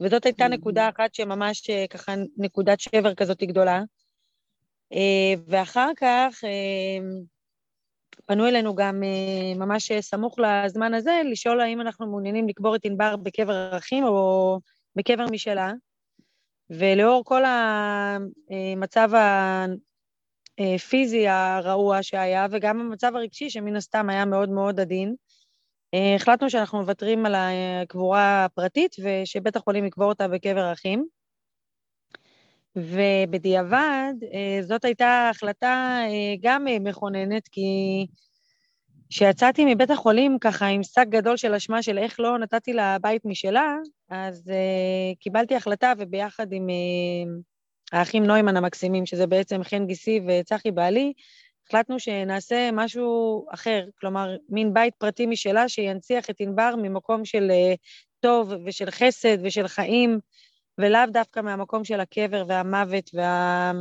וזאת 0.00 0.26
הייתה 0.26 0.46
mm-hmm. 0.46 0.48
נקודה 0.48 0.88
אחת 0.88 1.14
שממש 1.14 1.70
ככה 1.90 2.14
נקודת 2.36 2.80
שבר 2.80 3.14
כזאת 3.14 3.42
גדולה. 3.42 3.82
ואחר 5.46 5.90
כך, 5.96 6.44
פנו 8.26 8.46
אלינו 8.46 8.74
גם 8.74 9.02
אה, 9.02 9.58
ממש 9.66 9.92
סמוך 9.92 10.38
לזמן 10.38 10.94
הזה, 10.94 11.20
לשאול 11.24 11.60
האם 11.60 11.80
אנחנו 11.80 12.06
מעוניינים 12.06 12.48
לקבור 12.48 12.76
את 12.76 12.84
ענבר 12.84 13.16
בקבר 13.16 13.78
אחים 13.78 14.04
או 14.04 14.58
בקבר 14.96 15.26
משלה. 15.30 15.72
ולאור 16.70 17.24
כל 17.24 17.42
המצב 17.44 19.10
הפיזי 20.58 21.28
הרעוע 21.28 22.02
שהיה, 22.02 22.46
וגם 22.50 22.80
המצב 22.80 23.16
הרגשי, 23.16 23.50
שמן 23.50 23.76
הסתם 23.76 24.10
היה 24.10 24.24
מאוד 24.24 24.48
מאוד 24.48 24.80
עדין, 24.80 25.14
אה, 25.94 26.14
החלטנו 26.16 26.50
שאנחנו 26.50 26.80
מוותרים 26.80 27.26
על 27.26 27.34
הקבורה 27.36 28.44
הפרטית, 28.44 28.96
ושבית 29.02 29.56
החולים 29.56 29.84
יקבור 29.84 30.08
אותה 30.08 30.28
בקבר 30.28 30.72
אחים. 30.72 31.06
ובדיעבד 32.76 34.14
אה, 34.34 34.62
זאת 34.62 34.84
הייתה 34.84 35.30
החלטה 35.30 36.00
אה, 36.08 36.34
גם 36.40 36.68
אה, 36.68 36.78
מכוננת, 36.78 37.48
כי 37.48 38.06
כשיצאתי 39.10 39.74
מבית 39.74 39.90
החולים 39.90 40.38
ככה 40.40 40.66
עם 40.66 40.82
שק 40.82 41.06
גדול 41.08 41.36
של 41.36 41.54
אשמה 41.54 41.82
של 41.82 41.98
איך 41.98 42.20
לא 42.20 42.38
נתתי 42.38 42.72
לה 42.72 42.96
בית 43.02 43.24
משלה, 43.24 43.76
אז 44.10 44.50
קיבלתי 45.20 45.56
החלטה 45.56 45.92
וביחד 45.98 46.52
עם 46.52 46.66
האחים 47.92 48.24
נוימן 48.24 48.56
המקסימים, 48.56 49.06
שזה 49.06 49.26
בעצם 49.26 49.64
חן 49.64 49.86
גיסי 49.86 50.20
וצחי 50.26 50.70
בעלי, 50.70 51.12
החלטנו 51.66 52.00
שנעשה 52.00 52.70
משהו 52.72 53.46
אחר, 53.50 53.84
כלומר, 54.00 54.36
מין 54.48 54.74
בית 54.74 54.94
פרטי 54.98 55.26
משלה 55.26 55.68
שינציח 55.68 56.30
את 56.30 56.40
ענבר 56.40 56.74
ממקום 56.76 57.24
של 57.24 57.50
טוב 58.20 58.52
ושל 58.66 58.90
חסד 58.90 59.38
ושל 59.42 59.68
חיים, 59.68 60.18
ולאו 60.78 61.00
דווקא 61.12 61.40
מהמקום 61.40 61.84
של 61.84 62.00
הקבר 62.00 62.44
והמוות 62.48 63.10
וה... 63.14 63.72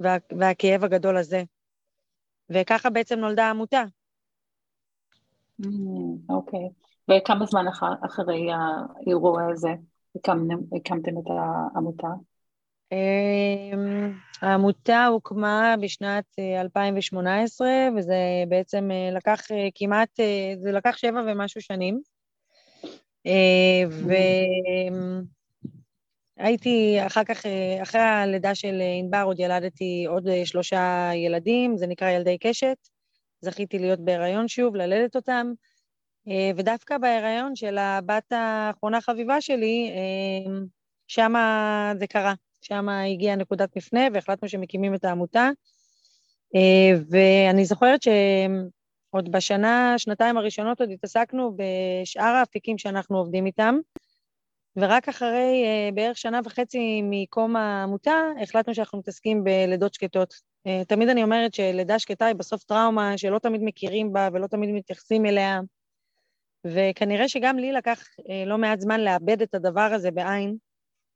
וה... 0.00 0.16
והכאב 0.38 0.84
הגדול 0.84 1.16
הזה. 1.16 1.42
וככה 2.50 2.90
בעצם 2.90 3.18
נולדה 3.18 3.44
העמותה. 3.44 3.84
Mm, 5.62 5.66
אוקיי. 6.28 6.60
Mm, 6.60 6.62
okay. 6.62 7.16
וכמה 7.22 7.46
זמן 7.46 7.64
אחרי 8.04 8.48
האירוע 8.52 9.42
הזה? 9.52 9.70
הקמתם 10.74 11.18
את 11.18 11.26
העמותה? 11.74 12.08
אמ, 12.92 14.12
העמותה 14.40 15.06
הוקמה 15.06 15.74
בשנת 15.80 16.24
2018, 16.60 17.68
אה, 17.68 17.88
וזה 17.96 18.14
בעצם 18.48 18.90
אה, 18.90 19.10
לקח 19.16 19.50
אה, 19.50 19.68
כמעט, 19.74 20.20
זה 20.62 20.72
לקח 20.72 20.96
שבע 20.96 21.20
ומשהו 21.26 21.60
שנים. 21.60 22.00
והייתי 26.42 26.98
אחר 27.06 27.24
כך, 27.24 27.46
אחרי 27.82 28.00
הלידה 28.00 28.54
של 28.54 28.82
ענבר 29.00 29.22
עוד 29.24 29.40
ילדתי 29.40 30.04
עוד 30.08 30.28
שלושה 30.44 31.10
ילדים, 31.14 31.76
זה 31.76 31.86
נקרא 31.86 32.10
ילדי 32.10 32.38
קשת. 32.38 32.76
זכיתי 33.40 33.78
להיות 33.78 34.00
בהיריון 34.00 34.48
שוב, 34.48 34.76
ללדת 34.76 35.16
אותם, 35.16 35.52
ודווקא 36.56 36.98
בהיריון 36.98 37.56
של 37.56 37.78
הבת 37.78 38.32
האחרונה 38.32 39.00
חביבה 39.00 39.40
שלי, 39.40 39.90
שמה 41.08 41.92
זה 41.98 42.06
קרה. 42.06 42.34
שם 42.62 42.88
הגיעה 42.88 43.36
נקודת 43.36 43.76
מפנה 43.76 44.00
והחלטנו 44.14 44.48
שמקימים 44.48 44.94
את 44.94 45.04
העמותה. 45.04 45.50
אה, 46.54 47.00
ואני 47.10 47.64
זוכרת 47.64 48.00
שעוד 48.02 49.32
בשנה, 49.32 49.94
שנתיים 49.98 50.36
הראשונות 50.36 50.80
עוד 50.80 50.90
התעסקנו 50.90 51.56
בשאר 51.56 52.24
האפיקים 52.34 52.78
שאנחנו 52.78 53.18
עובדים 53.18 53.46
איתם, 53.46 53.78
ורק 54.76 55.08
אחרי 55.08 55.64
אה, 55.64 55.88
בערך 55.94 56.18
שנה 56.18 56.40
וחצי 56.44 57.02
מקום 57.04 57.56
העמותה, 57.56 58.20
החלטנו 58.42 58.74
שאנחנו 58.74 58.98
מתעסקים 58.98 59.44
בלידות 59.44 59.94
שקטות. 59.94 60.34
אה, 60.66 60.82
תמיד 60.88 61.08
אני 61.08 61.22
אומרת 61.22 61.54
שלידה 61.54 61.98
שקטה 61.98 62.26
היא 62.26 62.34
בסוף 62.34 62.64
טראומה 62.64 63.18
שלא 63.18 63.38
תמיד 63.38 63.60
מכירים 63.64 64.12
בה 64.12 64.28
ולא 64.32 64.46
תמיד 64.46 64.70
מתייחסים 64.70 65.26
אליה, 65.26 65.60
וכנראה 66.66 67.28
שגם 67.28 67.58
לי 67.58 67.72
לקח 67.72 68.04
לא 68.46 68.58
מעט 68.58 68.80
זמן 68.80 69.00
לאבד 69.00 69.42
את 69.42 69.54
הדבר 69.54 69.90
הזה 69.94 70.10
בעין, 70.10 70.56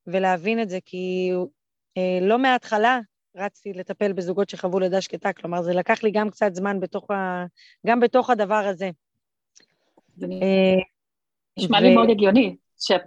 ולהבין 0.06 0.62
את 0.62 0.70
זה, 0.70 0.78
כי 0.84 1.32
אה, 1.96 2.18
לא 2.22 2.38
מההתחלה 2.38 3.00
רצתי 3.36 3.72
לטפל 3.72 4.12
בזוגות 4.12 4.50
שחוו 4.50 4.80
לידה 4.80 5.00
שקטה, 5.00 5.32
כלומר 5.32 5.62
זה 5.62 5.75
לקח 5.75 6.02
לי 6.02 6.10
גם 6.10 6.30
קצת 6.30 6.54
זמן 6.54 6.80
בתוך 6.80 7.10
ה... 7.10 7.44
גם 7.86 8.00
בתוך 8.00 8.30
הדבר 8.30 8.54
הזה. 8.54 8.90
זה 10.16 10.26
אה, 10.26 10.82
נשמע 11.58 11.80
לי 11.80 11.94
מאוד 11.94 12.10
הגיוני, 12.10 12.56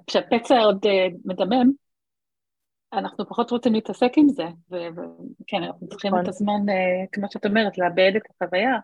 כשהפצע 0.07 0.59
עוד 0.59 0.85
אה, 0.85 1.07
מדמם, 1.25 1.71
אנחנו 2.93 3.29
פחות 3.29 3.51
רוצים 3.51 3.73
להתעסק 3.73 4.11
עם 4.17 4.29
זה, 4.29 4.45
וכן, 4.69 5.63
אנחנו 5.63 5.87
צריכים 5.87 6.15
את 6.15 6.19
נכון. 6.19 6.29
הזמן, 6.29 6.73
כמו 7.11 7.27
שאת 7.31 7.45
אומרת, 7.45 7.77
לאבד 7.77 8.11
את 8.17 8.21
החוויה. 8.29 8.75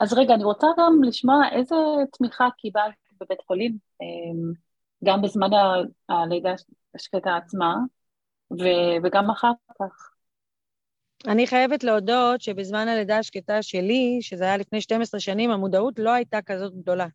אז 0.00 0.12
רגע, 0.12 0.34
אני 0.34 0.44
רוצה 0.44 0.66
גם 0.78 1.02
לשמוע 1.02 1.42
איזה 1.52 1.74
תמיכה 2.12 2.48
קיבלת 2.58 2.94
בבית 3.20 3.38
חולים. 3.46 3.78
גם 5.04 5.22
בזמן 5.22 5.48
הלידה 6.08 6.54
השקטה 6.94 7.36
עצמה, 7.36 7.76
וגם 9.02 9.30
אחר 9.30 9.52
כך. 9.78 10.10
אני 11.26 11.46
חייבת 11.46 11.84
להודות 11.84 12.40
שבזמן 12.40 12.88
הלידה 12.88 13.18
השקטה 13.18 13.62
שלי, 13.62 14.18
שזה 14.20 14.44
היה 14.44 14.56
לפני 14.56 14.80
12 14.80 15.20
שנים, 15.20 15.50
המודעות 15.50 15.98
לא 15.98 16.10
הייתה 16.10 16.42
כזאת 16.42 16.74
גדולה. 16.74 17.06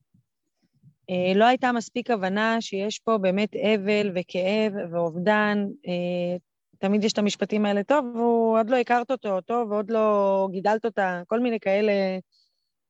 אה, 1.11 1.33
לא 1.35 1.45
הייתה 1.45 1.71
מספיק 1.71 2.11
הבנה 2.11 2.57
שיש 2.61 2.99
פה 2.99 3.17
באמת 3.17 3.55
אבל 3.55 4.11
וכאב 4.15 4.73
ואובדן. 4.91 5.65
אה, 5.87 6.37
תמיד 6.77 7.03
יש 7.03 7.13
את 7.13 7.17
המשפטים 7.17 7.65
האלה, 7.65 7.83
טוב, 7.83 8.05
ועוד 8.15 8.69
לא 8.69 8.75
הכרת 8.75 9.11
אותו, 9.11 9.41
טוב, 9.41 9.71
ועוד 9.71 9.91
לא 9.91 10.47
גידלת 10.51 10.85
אותה, 10.85 11.21
כל 11.27 11.39
מיני 11.39 11.59
כאלה 11.59 11.93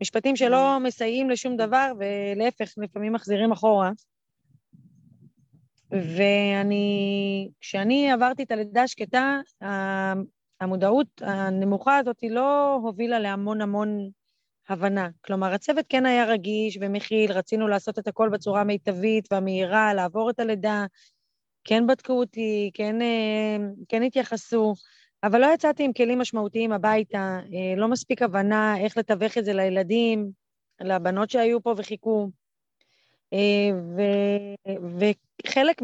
משפטים 0.02 0.36
שלא 0.36 0.78
מסייעים 0.80 1.30
לשום 1.30 1.58
דבר, 1.58 1.92
ולהפך, 2.00 2.74
לפעמים 2.78 3.14
מחזירים 3.14 3.52
אחורה. 3.52 3.92
ואני, 5.92 7.50
כשאני 7.60 8.12
עברתי 8.12 8.44
את 8.44 8.52
הלידה 8.52 8.84
השקטה, 8.84 9.40
המודעות 10.62 11.08
הנמוכה 11.22 11.98
הזאת 11.98 12.18
לא 12.30 12.74
הובילה 12.74 13.20
להמון 13.20 13.62
המון 13.62 14.10
הבנה. 14.72 15.10
כלומר, 15.26 15.54
הצוות 15.54 15.86
כן 15.90 16.06
היה 16.06 16.26
רגיש 16.26 16.78
ומכיל, 16.82 17.32
רצינו 17.32 17.68
לעשות 17.68 18.00
את 18.00 18.08
הכל 18.08 18.30
בצורה 18.30 18.62
המיטבית 18.62 19.28
והמהירה, 19.32 19.94
לעבור 19.94 20.30
את 20.30 20.40
הלידה, 20.40 20.86
כן 21.64 21.88
בדקו 21.88 22.14
אותי, 22.14 22.72
כן, 22.74 23.02
אה, 23.02 23.58
כן 23.90 24.04
התייחסו, 24.04 24.74
אבל 25.24 25.42
לא 25.42 25.54
יצאתי 25.54 25.84
עם 25.84 25.94
כלים 25.94 26.20
משמעותיים 26.20 26.72
הביתה, 26.72 27.40
אה, 27.54 27.76
לא 27.78 27.88
מספיק 27.88 28.22
הבנה 28.22 28.78
איך 28.78 28.98
לתווך 28.98 29.38
את 29.38 29.46
זה 29.46 29.54
לילדים, 29.54 30.32
לבנות 30.82 31.30
שהיו 31.30 31.64
פה 31.64 31.74
וחיכו. 31.78 32.30
אה, 33.34 33.70
ו, 33.98 34.02
וחלק 35.46 35.82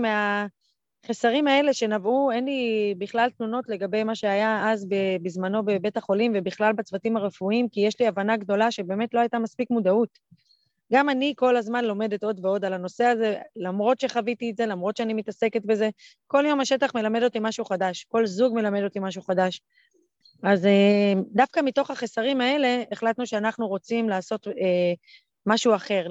מהחסרים 1.08 1.48
האלה 1.48 1.74
שנבעו, 1.74 2.32
אין 2.32 2.46
לי 2.46 2.94
בכלל 2.98 3.30
תלונות 3.38 3.66
לגבי 3.68 4.04
מה 4.04 4.16
שהיה 4.16 4.72
אז 4.72 4.88
בזמנו 5.22 5.66
בבית 5.66 5.98
החולים 5.98 6.32
ובכלל 6.36 6.74
בצוותים 6.74 7.18
הרפואיים, 7.18 7.70
כי 7.70 7.82
יש 7.82 8.00
לי 8.00 8.08
הבנה 8.08 8.38
גדולה 8.38 8.72
שבאמת 8.72 9.14
לא 9.14 9.20
הייתה 9.20 9.40
מספיק 9.40 9.70
מודעות. 9.70 10.10
גם 10.94 11.10
אני 11.10 11.34
כל 11.38 11.58
הזמן 11.58 11.86
לומדת 11.86 12.24
עוד 12.24 12.46
ועוד 12.46 12.66
על 12.66 12.74
הנושא 12.74 13.04
הזה, 13.04 13.36
למרות 13.56 14.00
שחוויתי 14.00 14.50
את 14.50 14.58
זה, 14.58 14.66
למרות 14.66 14.98
שאני 14.98 15.14
מתעסקת 15.14 15.66
בזה. 15.66 15.90
כל 16.28 16.44
יום 16.48 16.60
השטח 16.60 16.96
מלמד 16.96 17.24
אותי 17.24 17.40
משהו 17.42 17.66
חדש, 17.66 18.06
כל 18.08 18.26
זוג 18.26 18.54
מלמד 18.56 18.84
אותי 18.84 19.00
משהו 19.02 19.22
חדש. 19.22 19.62
אז 20.44 20.66
אה, 20.66 21.14
דווקא 21.32 21.60
מתוך 21.64 21.92
החסרים 21.92 22.42
האלה 22.42 22.84
החלטנו 22.92 23.26
שאנחנו 23.26 23.68
רוצים 23.68 24.10
לעשות 24.10 24.48
אה, 24.48 24.54
משהו 25.46 25.76
אחר. 25.76 26.08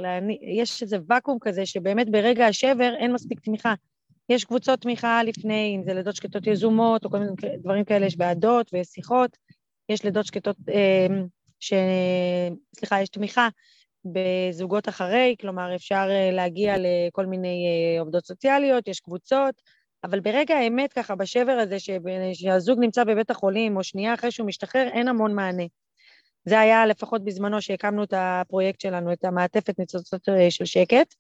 יש 0.57 0.83
איזה 0.83 0.97
ואקום 1.09 1.39
כזה 1.41 1.67
שבאמת 1.67 2.11
ברגע 2.11 2.47
השבר 2.47 2.95
אין 2.99 3.13
מספיק 3.13 3.41
תמיכה. 3.41 3.75
יש 4.29 4.45
קבוצות 4.45 4.81
תמיכה 4.81 5.23
לפני, 5.23 5.77
אם 5.77 5.83
זה 5.85 5.95
לידות 5.95 6.17
שקטות 6.17 6.47
יזומות 6.47 7.05
או 7.05 7.11
כל 7.11 7.19
מיני 7.19 7.33
דברים 7.59 7.85
כאלה, 7.85 8.07
יש 8.07 8.15
ועדות 8.19 8.71
ויש 8.73 8.87
שיחות, 8.87 9.37
יש 9.89 10.05
לידות 10.05 10.27
שקטות, 10.27 10.57
אה, 10.69 11.07
ש... 11.61 11.73
סליחה, 12.77 13.01
יש 13.01 13.09
תמיכה 13.09 13.49
בזוגות 14.05 14.89
אחרי, 14.89 15.37
כלומר 15.41 15.75
אפשר 15.75 16.09
אה, 16.11 16.31
להגיע 16.33 16.75
לכל 16.79 17.27
מיני 17.27 17.67
אה, 17.67 18.01
עובדות 18.01 18.27
סוציאליות, 18.27 18.89
יש 18.89 19.01
קבוצות, 19.01 19.55
אבל 20.05 20.21
ברגע 20.21 20.55
האמת 20.55 20.93
ככה 20.93 21.15
בשבר 21.15 21.53
הזה 21.53 21.77
שהזוג 22.33 22.79
נמצא 22.81 23.05
בבית 23.05 23.31
החולים 23.31 23.77
או 23.77 23.85
שנייה 23.85 24.15
אחרי 24.15 24.31
שהוא 24.31 24.47
משתחרר, 24.47 24.89
אין 24.93 25.09
המון 25.09 25.35
מענה. 25.35 25.65
זה 26.45 26.61
היה 26.61 26.87
לפחות 26.87 27.25
בזמנו 27.25 27.63
שהקמנו 27.63 28.05
את 28.05 28.15
הפרויקט 28.17 28.81
שלנו, 28.81 29.13
את 29.13 29.25
המעטפת 29.25 29.79
ניצוצות 29.79 30.29
אה, 30.29 30.51
של 30.51 30.65
שקט, 30.65 31.15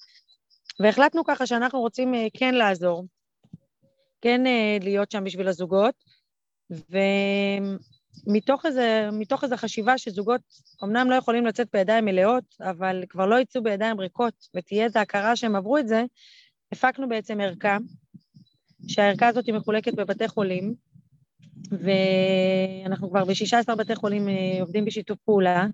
והחלטנו 0.80 1.24
ככה 1.24 1.46
שאנחנו 1.46 1.80
רוצים 1.80 2.14
אה, 2.14 2.26
כן 2.34 2.54
לעזור, 2.54 3.06
כן 4.20 4.46
אה, 4.46 4.78
להיות 4.82 5.10
שם 5.10 5.24
בשביל 5.24 5.48
הזוגות, 5.48 5.94
ומתוך 8.26 8.66
איזה, 8.66 9.08
איזה 9.42 9.56
חשיבה 9.56 9.98
שזוגות 9.98 10.40
אמנם 10.84 11.10
לא 11.10 11.14
יכולים 11.14 11.46
לצאת 11.46 11.68
בידיים 11.72 12.04
מלאות, 12.04 12.44
אבל 12.60 13.04
כבר 13.08 13.26
לא 13.26 13.40
יצאו 13.40 13.62
בידיים 13.62 14.00
ריקות, 14.00 14.34
ותהיה 14.56 14.86
את 14.86 14.96
ההכרה 14.96 15.36
שהם 15.36 15.56
עברו 15.56 15.78
את 15.78 15.88
זה, 15.88 16.04
הפקנו 16.72 17.08
בעצם 17.08 17.40
ערכה, 17.40 17.76
שהערכה 18.88 19.28
הזאת 19.28 19.48
מחולקת 19.48 19.94
בבתי 19.94 20.28
חולים, 20.28 20.74
ואנחנו 21.70 23.10
כבר 23.10 23.24
ב-16 23.24 23.74
בתי 23.74 23.94
חולים 23.94 24.28
אה, 24.28 24.60
עובדים 24.60 24.84
בשיתוף 24.84 25.18
פעולה, 25.24 25.66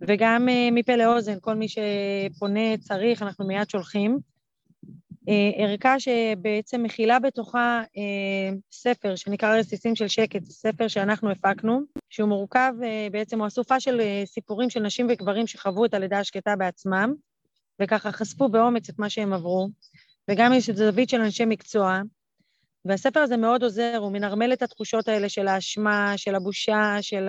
וגם 0.00 0.48
אה, 0.48 0.68
מפה 0.72 0.96
לאוזן, 0.96 1.40
כל 1.40 1.54
מי 1.54 1.66
שפונה 1.68 2.76
צריך, 2.80 3.22
אנחנו 3.22 3.46
מיד 3.46 3.70
שולחים. 3.70 4.18
אה, 5.28 5.50
ערכה 5.56 6.00
שבעצם 6.00 6.82
מכילה 6.82 7.18
בתוכה 7.18 7.82
ספר 8.72 9.16
שנקרא 9.16 9.56
רסיסים 9.58 9.96
של 9.96 10.08
שקט, 10.08 10.44
ספר 10.44 10.88
שאנחנו 10.88 11.30
הפקנו, 11.30 11.80
שהוא 12.10 12.28
מורכב, 12.28 12.72
בעצם 13.12 13.40
הוא 13.40 13.46
אסופה 13.46 13.80
של 13.80 14.00
סיפורים 14.24 14.70
של 14.70 14.80
נשים 14.80 15.06
וגברים 15.10 15.46
שחוו 15.46 15.84
את 15.84 15.94
הלידה 15.94 16.18
השקטה 16.18 16.56
בעצמם, 16.56 17.14
וככה 17.80 18.12
חשפו 18.12 18.48
באומץ 18.48 18.88
את 18.88 18.98
מה 18.98 19.10
שהם 19.10 19.32
עברו, 19.32 19.68
וגם 20.30 20.52
יש 20.52 20.70
זווית 20.70 21.08
של 21.08 21.20
אנשי 21.20 21.44
מקצוע, 21.44 22.00
והספר 22.84 23.20
הזה 23.20 23.36
מאוד 23.36 23.62
עוזר, 23.62 23.96
הוא 24.00 24.12
מנרמל 24.12 24.52
את 24.52 24.62
התחושות 24.62 25.08
האלה 25.08 25.28
של 25.28 25.48
האשמה, 25.48 26.12
של 26.16 26.34
הבושה, 26.34 26.96
של 27.00 27.28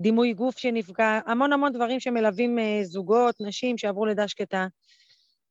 הדימוי 0.00 0.32
גוף 0.32 0.58
שנפגע, 0.58 1.20
המון 1.26 1.52
המון 1.52 1.72
דברים 1.72 2.00
שמלווים 2.00 2.58
אה, 2.58 2.80
זוגות, 2.82 3.34
נשים 3.40 3.78
שעברו 3.78 4.06
לידה 4.06 4.28
שקטה. 4.28 4.66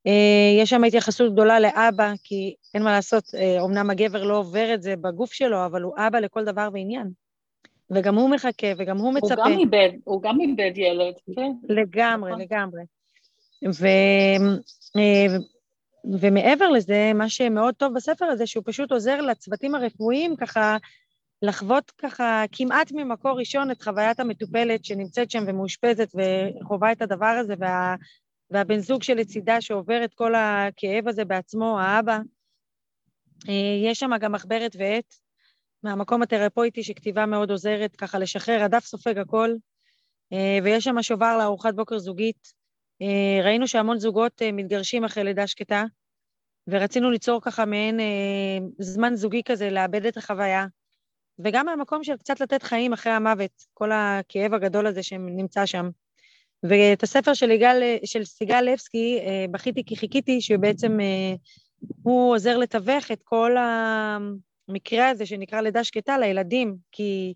אה, 0.07 0.61
יש 0.61 0.69
שם 0.69 0.83
התייחסות 0.83 1.33
גדולה 1.33 1.59
לאבא, 1.59 2.13
כי 2.23 2.55
אין 2.73 2.83
מה 2.83 2.91
לעשות, 2.91 3.23
אה, 3.35 3.91
הגבר 3.91 4.23
לא 4.23 4.37
עובר 4.37 4.73
את 4.73 4.81
זה 4.81 4.95
בגוף 4.95 5.33
שלו, 5.33 5.65
אבל 5.65 5.81
הוא 5.81 5.93
אבא 5.97 6.19
לכל 6.19 6.45
דבר 6.45 6.69
ועניין. 6.73 7.09
וגם 7.91 8.15
הוא 8.15 8.29
מחכה, 8.29 8.67
וגם 8.77 8.97
הוא 8.97 9.13
מצפה. 9.13 9.33
הוא 9.35 9.45
גם 9.45 9.59
איבד, 9.59 9.89
הוא 10.03 10.21
גם 10.21 10.41
איבד 10.41 10.71
ילד, 10.75 11.13
כן. 11.35 11.51
לגמרי, 11.69 12.31
נכון. 12.31 12.41
לגמרי. 12.41 12.81
ו... 13.65 13.87
ומעבר 16.13 16.69
לזה, 16.69 17.11
מה 17.15 17.29
שמאוד 17.29 17.75
טוב 17.75 17.93
בספר 17.93 18.25
הזה, 18.25 18.47
שהוא 18.47 18.63
פשוט 18.67 18.91
עוזר 18.91 19.21
לצוותים 19.21 19.75
הרפואיים 19.75 20.35
ככה 20.35 20.77
לחוות 21.45 21.91
ככה 21.91 22.43
כמעט 22.51 22.91
ממקור 22.91 23.39
ראשון 23.39 23.71
את 23.71 23.81
חוויית 23.81 24.19
המטופלת 24.19 24.85
שנמצאת 24.85 25.31
שם 25.31 25.43
ומאושפזת 25.47 26.09
וחווה 26.15 26.91
את 26.91 27.01
הדבר 27.01 27.25
הזה, 27.25 27.53
וה, 27.59 27.95
והבן 28.51 28.79
זוג 28.79 29.03
שלצידה 29.03 29.61
שעובר 29.61 30.03
את 30.05 30.13
כל 30.13 30.35
הכאב 30.35 31.07
הזה 31.07 31.25
בעצמו, 31.25 31.79
האבא. 31.79 32.19
אה, 33.49 33.89
יש 33.91 33.99
שם 33.99 34.11
גם 34.19 34.31
מחברת 34.31 34.75
ועט 34.79 35.15
מהמקום 35.83 36.21
התרפויטי 36.21 36.83
שכתיבה 36.83 37.25
מאוד 37.25 37.51
עוזרת 37.51 37.95
ככה 37.95 38.19
לשחרר, 38.19 38.63
הדף 38.63 38.85
סופג 38.85 39.17
הכל, 39.17 39.55
אה, 40.33 40.57
ויש 40.63 40.83
שם 40.83 41.01
שובר 41.01 41.37
לארוחת 41.37 41.73
בוקר 41.73 41.99
זוגית. 41.99 42.53
אה, 43.01 43.43
ראינו 43.43 43.67
שהמון 43.67 43.99
זוגות 43.99 44.41
מתגרשים 44.53 45.05
אחרי 45.05 45.23
לידה 45.23 45.47
שקטה, 45.47 45.83
ורצינו 46.67 47.11
ליצור 47.11 47.41
ככה 47.41 47.65
מעין 47.65 47.99
זמן 48.79 49.15
זוגי 49.15 49.41
כזה, 49.45 49.69
לאבד 49.69 50.05
את 50.05 50.17
החוויה, 50.17 50.65
וגם 51.39 51.65
מהמקום 51.65 52.03
של 52.03 52.17
קצת 52.17 52.39
לתת 52.39 52.63
חיים 52.63 52.93
אחרי 52.93 53.11
המוות, 53.13 53.51
כל 53.73 53.91
הכאב 53.91 54.53
הגדול 54.53 54.87
הזה 54.87 55.03
שנמצא 55.03 55.65
שם. 55.65 55.89
ואת 56.63 57.03
הספר 57.03 57.33
של, 57.33 57.51
יגל, 57.51 57.81
של 58.05 58.25
סיגל 58.25 58.61
לבסקי, 58.61 59.19
אה, 59.25 59.45
בכיתי 59.51 59.83
כי 59.85 59.95
חיכיתי, 59.95 60.41
שבעצם 60.41 60.99
אה, 60.99 61.35
הוא 62.03 62.35
עוזר 62.35 62.57
לתווך 62.57 63.11
את 63.11 63.21
כל 63.23 63.55
המקרה 63.57 65.09
הזה 65.09 65.25
שנקרא 65.25 65.61
לידה 65.61 65.83
שקטה 65.83 66.17
לילדים, 66.17 66.75
כי 66.91 67.33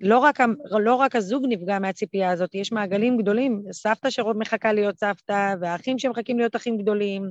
לא 0.00 0.18
רק, 0.18 0.38
לא 0.70 0.94
רק 0.94 1.16
הזוג 1.16 1.44
נפגע 1.48 1.78
מהציפייה 1.78 2.30
הזאת, 2.30 2.54
יש 2.54 2.72
מעגלים 2.72 3.16
גדולים, 3.16 3.62
סבתא 3.72 4.10
שרוב 4.10 4.36
מחכה 4.36 4.72
להיות 4.72 4.98
סבתא, 4.98 5.54
והאחים 5.60 5.98
שמחכים 5.98 6.38
להיות 6.38 6.56
אחים 6.56 6.78
גדולים, 6.78 7.30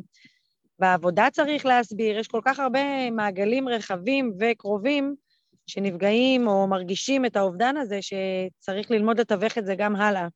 בעבודה 0.79 1.27
צריך 1.31 1.65
להסביר, 1.65 2.19
יש 2.19 2.27
כל 2.27 2.41
כך 2.45 2.59
הרבה 2.59 3.11
מעגלים 3.11 3.69
רחבים 3.69 4.33
וקרובים 4.39 5.15
שנפגעים 5.67 6.47
או 6.47 6.67
מרגישים 6.67 7.25
את 7.25 7.35
האובדן 7.35 7.77
הזה, 7.77 7.99
שצריך 8.01 8.91
ללמוד 8.91 9.19
לתווך 9.19 9.57
את 9.57 9.65
זה 9.65 9.75
גם 9.75 9.95
הלאה. 9.95 10.27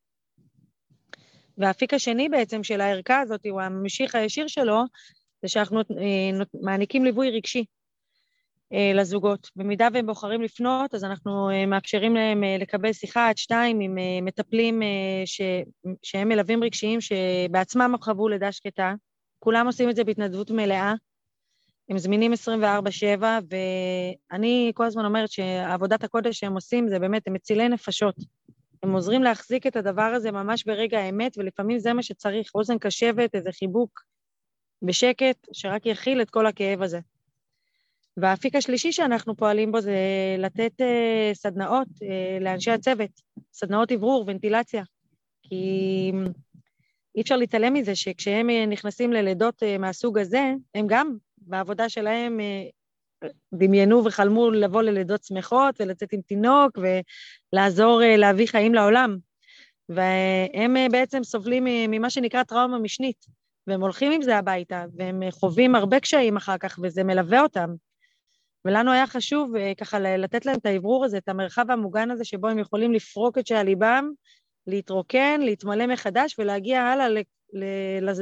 והאפיק 1.58 1.94
השני 1.94 2.28
בעצם 2.28 2.62
של 2.62 2.80
הערכה 2.80 3.20
הזאת, 3.20 3.46
הוא 3.46 3.60
הממשיך 3.60 4.14
הישיר 4.14 4.46
שלו, 4.46 4.82
זה 5.42 5.48
שאנחנו 5.48 5.80
אה, 5.80 6.44
מעניקים 6.62 7.04
ליווי 7.04 7.30
רגשי 7.30 7.64
אה, 8.72 8.92
לזוגות. 8.94 9.50
במידה 9.56 9.88
והם 9.92 10.06
בוחרים 10.06 10.42
לפנות, 10.42 10.94
אז 10.94 11.04
אנחנו 11.04 11.50
אה, 11.50 11.66
מאפשרים 11.66 12.14
להם 12.14 12.42
לקבל 12.58 12.92
שיחה 12.92 13.28
עד 13.28 13.36
שתיים 13.38 13.80
עם 13.80 13.98
מטפלים 14.24 14.82
ש... 15.24 15.40
שהם 16.02 16.28
מלווים 16.28 16.64
רגשיים 16.64 17.00
שבעצמם 17.00 17.94
חוו 18.00 18.28
לידה 18.28 18.52
שקטה. 18.52 18.94
כולם 19.38 19.66
עושים 19.66 19.90
את 19.90 19.96
זה 19.96 20.04
בהתנדבות 20.04 20.50
מלאה. 20.50 20.94
הם 21.88 21.98
זמינים 21.98 22.32
24-7, 22.32 23.22
ואני 24.30 24.72
כל 24.74 24.84
הזמן 24.84 25.04
אומרת 25.04 25.30
שעבודת 25.30 26.04
הקודש 26.04 26.38
שהם 26.38 26.54
עושים 26.54 26.88
זה 26.88 26.98
באמת, 26.98 27.26
הם 27.26 27.32
מצילי 27.32 27.68
נפשות. 27.68 28.14
הם 28.82 28.92
עוזרים 28.92 29.22
להחזיק 29.22 29.66
את 29.66 29.76
הדבר 29.76 30.02
הזה 30.02 30.30
ממש 30.30 30.64
ברגע 30.64 30.98
האמת, 30.98 31.38
ולפעמים 31.38 31.78
זה 31.78 31.92
מה 31.92 32.02
שצריך, 32.02 32.50
אוזן 32.54 32.78
קשבת, 32.78 33.34
איזה 33.34 33.52
חיבוק 33.52 34.02
בשקט, 34.82 35.46
שרק 35.52 35.86
יכיל 35.86 36.22
את 36.22 36.30
כל 36.30 36.46
הכאב 36.46 36.82
הזה. 36.82 36.98
והאפיק 38.16 38.54
השלישי 38.54 38.92
שאנחנו 38.92 39.36
פועלים 39.36 39.72
בו 39.72 39.80
זה 39.80 39.96
לתת 40.38 40.72
uh, 40.80 41.34
סדנאות 41.34 41.88
uh, 41.88 42.42
לאנשי 42.42 42.70
הצוות, 42.70 43.10
סדנאות 43.52 43.92
אוורור, 43.92 44.24
ונטילציה. 44.26 44.82
כי 45.42 46.12
אי 47.16 47.20
אפשר 47.20 47.36
להתעלם 47.36 47.74
מזה 47.74 47.96
שכשהם 47.96 48.50
נכנסים 48.68 49.12
ללידות 49.12 49.62
uh, 49.62 49.78
מהסוג 49.78 50.18
הזה, 50.18 50.52
הם 50.74 50.86
גם 50.88 51.16
בעבודה 51.48 51.88
שלהם 51.88 52.40
uh, 52.40 52.78
דמיינו 53.54 54.04
וחלמו 54.04 54.50
לבוא 54.50 54.82
ללידות 54.82 55.24
שמחות 55.24 55.80
ולצאת 55.80 56.12
עם 56.12 56.20
תינוק 56.20 56.78
ולעזור 57.52 58.02
אה, 58.02 58.16
להביא 58.16 58.46
חיים 58.46 58.74
לעולם. 58.74 59.16
והם 59.88 60.76
אה, 60.76 60.86
בעצם 60.90 61.24
סובלים 61.24 61.64
ממה 61.64 62.10
שנקרא 62.10 62.42
טראומה 62.42 62.78
משנית, 62.78 63.26
והם 63.66 63.80
הולכים 63.80 64.12
עם 64.12 64.22
זה 64.22 64.36
הביתה, 64.36 64.84
והם 64.96 65.22
חווים 65.30 65.74
הרבה 65.74 66.00
קשיים 66.00 66.36
אחר 66.36 66.58
כך, 66.58 66.78
וזה 66.82 67.04
מלווה 67.04 67.40
אותם. 67.40 67.70
ולנו 68.64 68.92
היה 68.92 69.06
חשוב 69.06 69.56
אה, 69.56 69.72
ככה 69.74 69.98
לתת 69.98 70.46
להם 70.46 70.56
את 70.58 70.66
האוורור 70.66 71.04
הזה, 71.04 71.18
את 71.18 71.28
המרחב 71.28 71.70
המוגן 71.70 72.10
הזה, 72.10 72.24
שבו 72.24 72.48
הם 72.48 72.58
יכולים 72.58 72.92
לפרוק 72.92 73.38
את 73.38 73.46
שעל 73.46 73.66
ליבם, 73.66 74.10
להתרוקן, 74.66 75.40
להתמלא 75.40 75.86
מחדש 75.86 76.38
ולהגיע 76.38 76.82
הלאה 76.82 77.08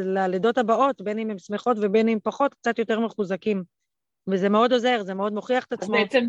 ללידות 0.05 0.59
הבאות, 0.59 1.03
בין 1.03 1.19
אם 1.19 1.31
הם 1.31 1.39
שמחות 1.39 1.77
ובין 1.81 2.09
אם 2.09 2.19
פחות, 2.23 2.55
קצת 2.55 2.79
יותר 2.79 3.01
מחוזקים. 3.01 3.63
וזה 4.29 4.49
מאוד 4.49 4.73
עוזר, 4.73 5.03
זה 5.03 5.15
מאוד 5.15 5.33
מוכיח 5.33 5.65
את 5.65 5.73
עצמו. 5.73 5.93
בעצם 5.93 6.29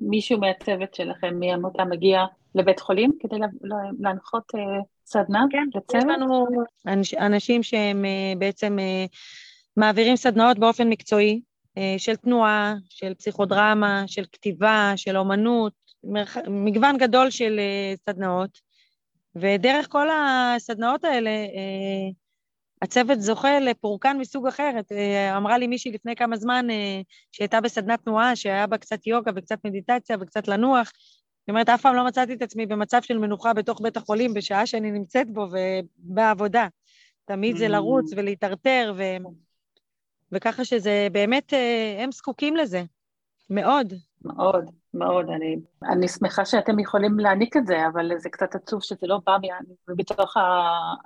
מישהו 0.00 0.38
מהצוות 0.38 0.94
שלכם, 0.94 1.40
מהעמותה, 1.40 1.84
מגיע 1.84 2.24
לבית 2.54 2.80
חולים 2.80 3.12
כדי 3.20 3.36
להנחות 4.00 4.52
אה, 4.54 4.60
סדנה 5.06 5.44
כן, 5.50 5.66
לצוות? 5.74 6.02
יש 6.02 6.04
לנו 6.04 6.46
אנשים 7.18 7.62
שהם 7.62 8.04
אה, 8.04 8.32
בעצם 8.38 8.78
אה, 8.78 9.04
מעבירים 9.76 10.16
סדנאות 10.16 10.58
באופן 10.58 10.88
מקצועי, 10.88 11.40
של 11.98 12.16
תנועה, 12.16 12.74
של 12.88 13.14
פסיכודרמה, 13.14 14.04
של 14.06 14.24
כתיבה, 14.32 14.92
של 14.96 15.16
אומנות, 15.16 15.72
מגוון 16.48 16.98
גדול 16.98 17.30
של 17.30 17.60
סדנאות, 18.06 18.58
ודרך 19.40 19.86
כל 19.88 20.08
הסדנאות 20.10 21.04
האלה 21.04 21.30
הצוות 22.82 23.20
זוכה 23.20 23.60
לפורקן 23.60 24.18
מסוג 24.18 24.46
אחרת. 24.46 24.92
אה, 24.92 25.36
אמרה 25.36 25.58
לי 25.58 25.66
מישהי 25.66 25.92
לפני 25.92 26.16
כמה 26.16 26.36
זמן 26.36 26.70
אה, 26.70 27.00
שהייתה 27.32 27.60
בסדנת 27.60 28.02
תנועה, 28.04 28.36
שהיה 28.36 28.66
בה 28.66 28.78
קצת 28.78 29.06
יוגה 29.06 29.32
וקצת 29.36 29.58
מדיטציה 29.64 30.16
וקצת 30.20 30.48
לנוח. 30.48 30.92
זאת 31.40 31.48
אומרת, 31.48 31.68
אף 31.68 31.82
פעם 31.82 31.94
לא 31.94 32.06
מצאתי 32.06 32.34
את 32.34 32.42
עצמי 32.42 32.66
במצב 32.66 33.02
של 33.02 33.18
מנוחה 33.18 33.54
בתוך 33.54 33.80
בית 33.80 33.96
החולים 33.96 34.34
בשעה 34.34 34.66
שאני 34.66 34.90
נמצאת 34.90 35.30
בו 35.30 35.46
ובעבודה. 35.50 36.68
תמיד 37.24 37.56
זה 37.56 37.68
לרוץ 37.68 38.12
mm. 38.12 38.16
ולהיטרטר, 38.16 38.94
ו... 38.96 39.02
וככה 40.32 40.64
שזה 40.64 41.08
באמת, 41.12 41.54
אה, 41.54 41.96
הם 42.02 42.12
זקוקים 42.12 42.56
לזה, 42.56 42.82
מאוד. 43.50 43.92
מאוד, 44.24 44.70
מאוד. 44.98 45.30
אני, 45.30 45.56
אני 45.82 46.08
שמחה 46.08 46.44
שאתם 46.44 46.78
יכולים 46.78 47.18
להעניק 47.18 47.56
את 47.56 47.66
זה, 47.66 47.86
אבל 47.92 48.10
זה 48.16 48.28
קצת 48.28 48.54
עצוב 48.54 48.82
שזה 48.82 49.06
לא 49.06 49.18
בא 49.26 49.36
בתוך 49.88 50.36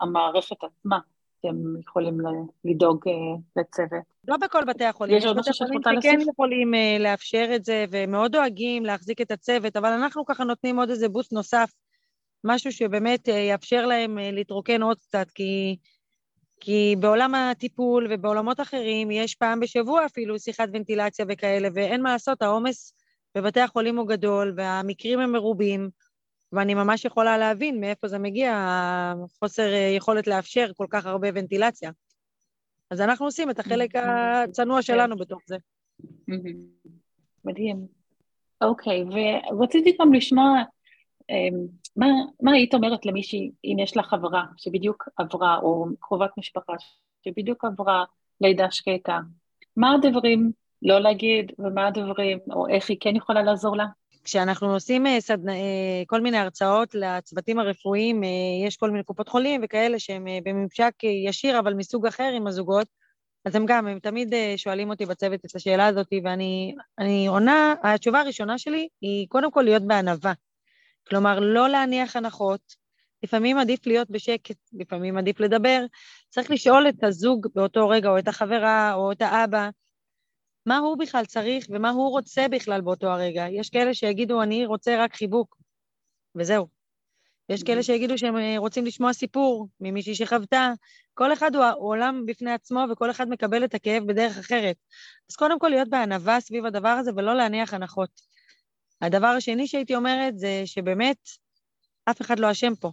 המערכת 0.00 0.56
עצמה. 0.64 0.98
שהם 1.42 1.80
יכולים 1.80 2.18
לדאוג 2.64 3.08
אה, 3.08 3.12
לצוות. 3.56 4.02
לא 4.28 4.36
בכל 4.36 4.64
בתי 4.64 4.84
החולים, 4.84 5.16
יש 5.16 5.24
עוד 5.24 5.38
משהו 5.38 5.54
שאת 5.54 5.68
רוצה 5.74 5.92
להוסיף? 5.92 6.12
שכן 6.12 6.30
יכולים 6.30 6.74
אה, 6.74 6.96
לאפשר 7.00 7.50
את 7.54 7.64
זה, 7.64 7.84
ומאוד 7.90 8.32
דואגים 8.32 8.84
להחזיק 8.84 9.20
את 9.20 9.30
הצוות, 9.30 9.76
אבל 9.76 9.92
אנחנו 9.92 10.24
ככה 10.24 10.44
נותנים 10.44 10.78
עוד 10.78 10.90
איזה 10.90 11.08
בוסט 11.08 11.32
נוסף, 11.32 11.70
משהו 12.44 12.72
שבאמת 12.72 13.28
אה, 13.28 13.34
יאפשר 13.34 13.86
להם 13.86 14.18
להתרוקן 14.18 14.82
עוד 14.82 14.98
קצת, 14.98 15.26
כי, 15.34 15.76
כי 16.60 16.96
בעולם 16.98 17.34
הטיפול 17.34 18.06
ובעולמות 18.10 18.60
אחרים 18.60 19.10
יש 19.10 19.34
פעם 19.34 19.60
בשבוע 19.60 20.06
אפילו 20.06 20.38
שיחת 20.38 20.68
ונטילציה 20.72 21.24
וכאלה, 21.28 21.68
ואין 21.74 22.02
מה 22.02 22.12
לעשות, 22.12 22.42
העומס 22.42 22.92
בבתי 23.34 23.60
החולים 23.60 23.98
הוא 23.98 24.08
גדול, 24.08 24.54
והמקרים 24.56 25.20
הם 25.20 25.32
מרובים, 25.32 25.90
ואני 26.52 26.74
ממש 26.74 27.04
יכולה 27.04 27.38
להבין 27.38 27.80
מאיפה 27.80 28.08
זה 28.08 28.18
מגיע, 28.18 28.52
החוסר 28.56 29.72
אה, 29.72 29.92
יכולת 29.96 30.26
לאפשר 30.26 30.70
כל 30.76 30.86
כך 30.90 31.06
הרבה 31.06 31.28
ונטילציה. 31.34 31.90
אז 32.90 33.00
אנחנו 33.00 33.26
עושים 33.26 33.50
את 33.50 33.58
החלק 33.58 33.90
הצנוע 33.96 34.82
שלנו 34.82 35.16
בתוך 35.16 35.40
זה. 35.46 35.56
מדהים. 37.44 37.86
אוקיי, 38.60 39.04
ורציתי 39.52 39.96
גם 40.00 40.12
לשמוע, 40.12 40.62
אמ, 41.30 41.66
מה, 41.96 42.06
מה 42.42 42.52
היית 42.52 42.74
אומרת 42.74 43.06
למישהי, 43.06 43.50
אם 43.64 43.76
יש 43.78 43.96
לה 43.96 44.02
חברה 44.02 44.44
שבדיוק 44.56 45.08
עברה, 45.16 45.58
או 45.58 45.86
קרובת 46.00 46.30
משפחה 46.38 46.72
שבדיוק 47.24 47.64
עברה 47.64 48.04
לידה 48.40 48.70
שקטה, 48.70 49.18
מה 49.76 49.94
הדברים 49.94 50.52
לא 50.82 51.00
להגיד, 51.00 51.52
ומה 51.58 51.86
הדברים, 51.86 52.38
או 52.50 52.68
איך 52.68 52.90
היא 52.90 52.96
כן 53.00 53.16
יכולה 53.16 53.42
לעזור 53.42 53.76
לה? 53.76 53.84
כשאנחנו 54.24 54.74
עושים 54.74 55.06
אה, 55.06 55.20
סדנא, 55.20 55.50
אה, 55.50 56.02
כל 56.06 56.20
מיני 56.20 56.38
הרצאות 56.38 56.94
לצוותים 56.94 57.58
הרפואיים, 57.58 58.24
אה, 58.24 58.28
יש 58.66 58.76
כל 58.76 58.90
מיני 58.90 59.04
קופות 59.04 59.28
חולים 59.28 59.60
וכאלה 59.64 59.98
שהם 59.98 60.26
בממשק 60.44 60.92
ישיר, 61.24 61.58
אבל 61.58 61.74
מסוג 61.74 62.06
אחר 62.06 62.30
עם 62.36 62.46
הזוגות, 62.46 62.86
אז 63.44 63.54
הם 63.54 63.66
גם, 63.66 63.86
הם 63.86 63.98
תמיד 63.98 64.34
שואלים 64.56 64.90
אותי 64.90 65.06
בצוות 65.06 65.40
את 65.44 65.54
השאלה 65.54 65.86
הזאת, 65.86 66.08
ואני 66.24 67.26
עונה, 67.28 67.74
התשובה 67.82 68.20
הראשונה 68.20 68.58
שלי 68.58 68.88
היא 69.00 69.26
קודם 69.28 69.50
כל 69.50 69.62
להיות 69.62 69.82
בענווה. 69.82 70.32
כלומר, 71.08 71.40
לא 71.40 71.68
להניח 71.68 72.16
הנחות, 72.16 72.60
לפעמים 73.22 73.58
עדיף 73.58 73.86
להיות 73.86 74.10
בשקט, 74.10 74.56
לפעמים 74.72 75.18
עדיף 75.18 75.40
לדבר. 75.40 75.84
צריך 76.28 76.50
לשאול 76.50 76.88
את 76.88 77.04
הזוג 77.04 77.46
באותו 77.54 77.88
רגע, 77.88 78.08
או 78.08 78.18
את 78.18 78.28
החברה, 78.28 78.94
או 78.94 79.12
את 79.12 79.22
האבא, 79.22 79.68
מה 80.66 80.78
הוא 80.78 80.98
בכלל 80.98 81.24
צריך 81.24 81.66
ומה 81.70 81.90
הוא 81.90 82.10
רוצה 82.10 82.48
בכלל 82.50 82.80
באותו 82.80 83.06
הרגע. 83.06 83.46
יש 83.50 83.70
כאלה 83.70 83.94
שיגידו, 83.94 84.42
אני 84.42 84.66
רוצה 84.66 85.04
רק 85.04 85.14
חיבוק, 85.14 85.56
וזהו. 86.34 86.68
יש 87.48 87.62
כאלה 87.62 87.82
שיגידו 87.82 88.18
שהם 88.18 88.36
אה, 88.36 88.54
רוצים 88.58 88.84
לשמוע 88.84 89.12
סיפור 89.12 89.68
ממישהי 89.80 90.14
שחוותה. 90.14 90.72
כל 91.14 91.32
אחד 91.32 91.54
הוא 91.54 91.64
עולם 91.76 92.26
בפני 92.26 92.52
עצמו, 92.52 92.80
וכל 92.92 93.10
אחד 93.10 93.28
מקבל 93.28 93.64
את 93.64 93.74
הכאב 93.74 94.02
בדרך 94.06 94.38
אחרת. 94.38 94.76
אז 95.30 95.36
קודם 95.36 95.58
כל 95.58 95.68
להיות 95.68 95.88
בענווה 95.88 96.40
סביב 96.40 96.66
הדבר 96.66 96.88
הזה 96.88 97.10
ולא 97.16 97.34
להניח 97.36 97.74
הנחות. 97.74 98.10
הדבר 99.00 99.26
השני 99.26 99.66
שהייתי 99.66 99.94
אומרת 99.94 100.38
זה 100.38 100.62
שבאמת 100.64 101.16
אף 102.04 102.20
אחד 102.20 102.38
לא 102.38 102.50
אשם 102.50 102.74
פה. 102.74 102.90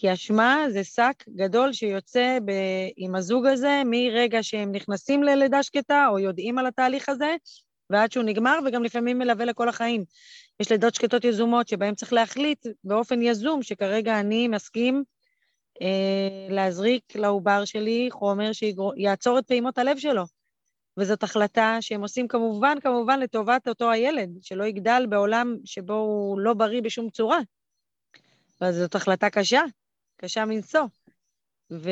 כי 0.00 0.12
אשמה 0.12 0.64
זה 0.70 0.84
שק 0.84 1.24
גדול 1.28 1.72
שיוצא 1.72 2.38
ב... 2.44 2.52
עם 2.96 3.14
הזוג 3.14 3.46
הזה 3.46 3.82
מרגע 3.86 4.42
שהם 4.42 4.72
נכנסים 4.72 5.22
ללידה 5.22 5.62
שקטה 5.62 6.06
או 6.10 6.18
יודעים 6.18 6.58
על 6.58 6.66
התהליך 6.66 7.08
הזה, 7.08 7.36
ועד 7.90 8.12
שהוא 8.12 8.24
נגמר, 8.24 8.58
וגם 8.66 8.84
לפעמים 8.84 9.18
מלווה 9.18 9.44
לכל 9.44 9.68
החיים. 9.68 10.04
יש 10.60 10.72
לידות 10.72 10.94
שקטות 10.94 11.24
יזומות 11.24 11.68
שבהן 11.68 11.94
צריך 11.94 12.12
להחליט 12.12 12.66
באופן 12.84 13.22
יזום 13.22 13.62
שכרגע 13.62 14.20
אני 14.20 14.48
מסכים 14.48 15.04
אה, 15.82 16.46
להזריק 16.50 17.16
לעובר 17.16 17.64
שלי 17.64 18.08
חומר 18.12 18.50
שיעצור 18.52 19.38
את 19.38 19.46
פעימות 19.46 19.78
הלב 19.78 19.98
שלו. 19.98 20.24
וזאת 20.96 21.22
החלטה 21.22 21.76
שהם 21.80 22.02
עושים 22.02 22.28
כמובן, 22.28 22.80
כמובן 22.82 23.20
לטובת 23.20 23.68
אותו 23.68 23.90
הילד, 23.90 24.30
שלא 24.42 24.64
יגדל 24.64 25.06
בעולם 25.08 25.56
שבו 25.64 25.94
הוא 25.94 26.40
לא 26.40 26.54
בריא 26.54 26.82
בשום 26.82 27.10
צורה. 27.10 27.40
וזאת 28.62 28.94
החלטה 28.94 29.30
קשה, 29.30 29.62
קשה 30.20 30.44
מנשוא. 30.44 30.86
ו... 31.72 31.90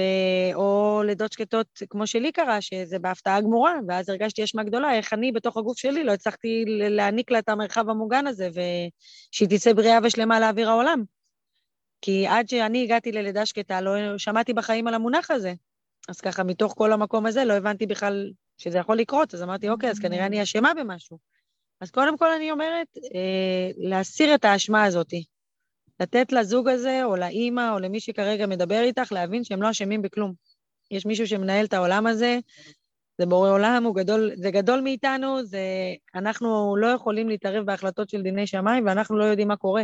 או 0.54 1.02
לידות 1.04 1.32
שקטות, 1.32 1.82
כמו 1.90 2.06
שלי 2.06 2.32
קרה, 2.32 2.60
שזה 2.60 2.98
בהפתעה 2.98 3.40
גמורה, 3.40 3.74
ואז 3.88 4.08
הרגשתי 4.08 4.44
אשמה 4.44 4.64
גדולה, 4.64 4.94
איך 4.94 5.12
אני 5.12 5.32
בתוך 5.32 5.56
הגוף 5.56 5.78
שלי 5.78 6.04
לא 6.04 6.12
הצלחתי 6.12 6.64
להעניק 6.66 7.30
לה 7.30 7.38
את 7.38 7.48
המרחב 7.48 7.88
המוגן 7.88 8.26
הזה, 8.26 8.48
ושהיא 8.50 9.48
תצא 9.48 9.72
בריאה 9.72 9.98
ושלמה 10.02 10.40
לאוויר 10.40 10.70
העולם. 10.70 11.02
כי 12.00 12.26
עד 12.26 12.48
שאני 12.48 12.82
הגעתי 12.84 13.12
ללידה 13.12 13.46
שקטה, 13.46 13.80
לא 13.80 14.18
שמעתי 14.18 14.52
בחיים 14.52 14.86
על 14.86 14.94
המונח 14.94 15.30
הזה. 15.30 15.52
אז 16.08 16.20
ככה, 16.20 16.44
מתוך 16.44 16.74
כל 16.76 16.92
המקום 16.92 17.26
הזה, 17.26 17.44
לא 17.44 17.52
הבנתי 17.52 17.86
בכלל 17.86 18.32
שזה 18.58 18.78
יכול 18.78 18.96
לקרות, 18.96 19.34
אז 19.34 19.42
אמרתי, 19.42 19.68
אוקיי, 19.68 19.90
אז 19.90 19.98
כנראה 19.98 20.26
אני 20.26 20.42
אשמה 20.42 20.74
במשהו. 20.74 21.18
אז 21.80 21.90
קודם 21.90 22.18
כל 22.18 22.32
אני 22.32 22.50
אומרת, 22.50 22.86
אה, 23.14 23.70
להסיר 23.76 24.34
את 24.34 24.44
האשמה 24.44 24.84
הזאת. 24.84 25.10
לתת 26.00 26.32
לזוג 26.32 26.68
הזה, 26.68 27.04
או 27.04 27.16
לאימא, 27.16 27.70
או 27.72 27.78
למי 27.78 28.00
שכרגע 28.00 28.46
מדבר 28.46 28.80
איתך, 28.80 29.12
להבין 29.12 29.44
שהם 29.44 29.62
לא 29.62 29.70
אשמים 29.70 30.02
בכלום. 30.02 30.32
יש 30.90 31.06
מישהו 31.06 31.26
שמנהל 31.26 31.64
את 31.64 31.74
העולם 31.74 32.06
הזה, 32.06 32.38
זה 33.18 33.26
בורא 33.26 33.50
עולם, 33.50 33.84
הוא 33.84 33.94
גדול, 33.94 34.30
זה 34.36 34.50
גדול 34.50 34.80
מאיתנו, 34.80 35.44
זה, 35.44 35.60
אנחנו 36.14 36.76
לא 36.76 36.86
יכולים 36.86 37.28
להתערב 37.28 37.66
בהחלטות 37.66 38.08
של 38.10 38.22
דיני 38.22 38.46
שמיים, 38.46 38.86
ואנחנו 38.86 39.18
לא 39.18 39.24
יודעים 39.24 39.48
מה 39.48 39.56
קורה. 39.56 39.82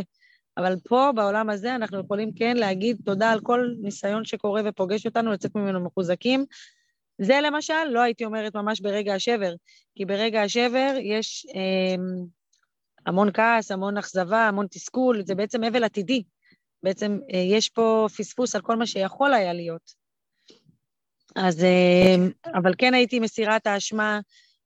אבל 0.57 0.75
פה, 0.87 1.11
בעולם 1.15 1.49
הזה, 1.49 1.75
אנחנו 1.75 1.99
יכולים 1.99 2.31
כן 2.33 2.57
להגיד 2.57 2.97
תודה 3.05 3.31
על 3.31 3.39
כל 3.39 3.69
ניסיון 3.81 4.25
שקורה 4.25 4.61
ופוגש 4.65 5.05
אותנו, 5.05 5.31
לצאת 5.31 5.55
ממנו 5.55 5.79
מחוזקים. 5.79 6.45
זה 7.21 7.39
למשל, 7.43 7.83
לא 7.89 7.99
הייתי 7.99 8.25
אומרת 8.25 8.55
ממש 8.55 8.81
ברגע 8.81 9.13
השבר, 9.13 9.53
כי 9.95 10.05
ברגע 10.05 10.41
השבר 10.41 10.95
יש 11.01 11.47
אה, 11.55 11.95
המון 13.05 13.31
כעס, 13.33 13.71
המון 13.71 13.97
אכזבה, 13.97 14.47
המון 14.47 14.67
תסכול, 14.67 15.21
זה 15.25 15.35
בעצם 15.35 15.63
אבל 15.63 15.83
עתידי. 15.83 16.23
בעצם 16.83 17.19
אה, 17.33 17.39
יש 17.39 17.69
פה 17.69 18.07
פספוס 18.17 18.55
על 18.55 18.61
כל 18.61 18.75
מה 18.75 18.85
שיכול 18.85 19.33
היה 19.33 19.53
להיות. 19.53 19.93
אז, 21.35 21.63
אה, 21.63 22.15
אבל 22.59 22.73
כן 22.77 22.93
הייתי 22.93 23.19
מסירה 23.19 23.55
את 23.55 23.67
האשמה, 23.67 24.19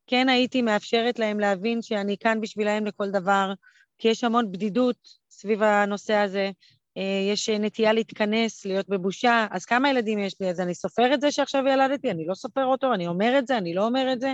כן 0.08 0.30
הייתי 0.30 0.62
מאפשרת 0.62 1.20
להם 1.20 1.40
להבין 1.40 1.82
שאני 1.82 2.18
כאן 2.20 2.42
בשבילהם 2.42 2.86
לכל 2.86 3.12
דבר, 3.12 3.54
כי 3.98 4.08
יש 4.08 4.24
המון 4.24 4.52
בדידות 4.52 4.98
סביב 5.30 5.64
הנושא 5.64 6.14
הזה, 6.14 6.52
אה, 6.98 7.32
יש 7.32 7.50
נטייה 7.50 7.94
להתכנס, 7.94 8.66
להיות 8.66 8.90
בבושה, 8.90 9.48
אז 9.52 9.66
כמה 9.66 9.90
ילדים 9.90 10.20
יש 10.20 10.36
לי? 10.42 10.50
אז 10.50 10.60
אני 10.60 10.76
סופר 10.76 11.14
את 11.14 11.22
זה 11.22 11.32
שעכשיו 11.32 11.64
ילדתי? 11.68 12.12
אני 12.12 12.26
לא 12.26 12.36
סופר 12.36 12.66
אותו, 12.66 12.94
אני 12.94 13.08
אומר 13.08 13.40
את 13.40 13.48
זה, 13.48 13.58
אני 13.58 13.74
לא 13.74 13.86
אומר 13.86 14.14
את 14.14 14.20
זה. 14.20 14.34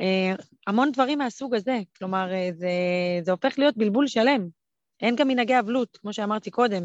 אה, 0.00 0.34
המון 0.66 0.92
דברים 0.92 1.18
מהסוג 1.18 1.54
הזה, 1.54 1.78
כלומר, 1.98 2.32
אה, 2.32 2.48
זה, 2.54 2.68
זה 3.24 3.30
הופך 3.30 3.58
להיות 3.58 3.76
בלבול 3.76 4.06
שלם. 4.06 4.48
אין 5.00 5.16
גם 5.16 5.28
מנהגי 5.28 5.58
אבלות, 5.58 5.96
כמו 5.96 6.12
שאמרתי 6.12 6.50
קודם. 6.50 6.82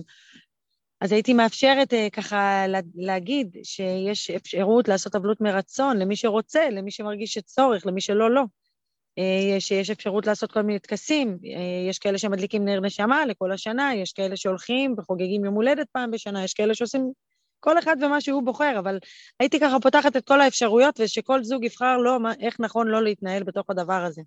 אז 1.01 1.11
הייתי 1.11 1.33
מאפשרת 1.33 1.93
ככה 2.13 2.65
להגיד 2.95 3.57
שיש 3.63 4.29
אפשרות 4.29 4.87
לעשות 4.87 5.15
אבלות 5.15 5.41
מרצון 5.41 5.97
למי 5.97 6.15
שרוצה, 6.15 6.69
למי 6.69 6.91
שמרגיש 6.91 7.33
שצורך, 7.33 7.85
למי 7.85 8.01
שלא, 8.01 8.31
לא. 8.31 8.43
אה, 9.17 9.59
שיש 9.59 9.89
אפשרות 9.89 10.27
לעשות 10.27 10.51
כל 10.51 10.61
מיני 10.61 10.79
טקסים, 10.79 11.37
אה, 11.45 11.89
יש 11.89 11.99
כאלה 11.99 12.17
שמדליקים 12.17 12.65
נר 12.65 12.79
נשמה 12.79 13.25
לכל 13.25 13.51
השנה, 13.51 13.95
יש 13.95 14.13
כאלה 14.13 14.37
שהולכים 14.37 14.95
וחוגגים 14.97 15.45
יום 15.45 15.55
הולדת 15.55 15.87
פעם 15.91 16.11
בשנה, 16.11 16.43
יש 16.43 16.53
כאלה 16.53 16.75
שעושים 16.75 17.11
כל 17.63 17.79
אחד 17.79 17.95
ומה 18.01 18.21
שהוא 18.21 18.43
בוחר, 18.43 18.79
אבל 18.79 18.99
הייתי 19.39 19.59
ככה 19.59 19.79
פותחת 19.79 20.15
את 20.15 20.27
כל 20.27 20.41
האפשרויות 20.41 20.99
ושכל 20.99 21.43
זוג 21.43 21.63
יבחר 21.63 21.97
לו 21.97 22.17
איך 22.39 22.59
נכון 22.59 22.87
לא 22.87 23.03
להתנהל 23.03 23.43
בתוך 23.43 23.69
הדבר 23.69 24.03
הזה. 24.03 24.21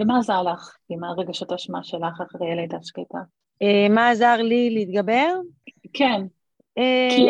ומה 0.00 0.18
עזר 0.18 0.42
לך 0.42 0.76
עם 0.88 1.04
הרגשות 1.04 1.52
אשמה 1.52 1.84
שלך 1.84 2.20
אחרי 2.30 2.56
לידה 2.56 2.78
שקטה? 2.82 3.18
אה, 3.62 3.88
מה 3.90 4.10
עזר 4.10 4.36
לי 4.36 4.70
להתגבר? 4.70 5.32
כן. 5.92 6.22
כי 7.10 7.28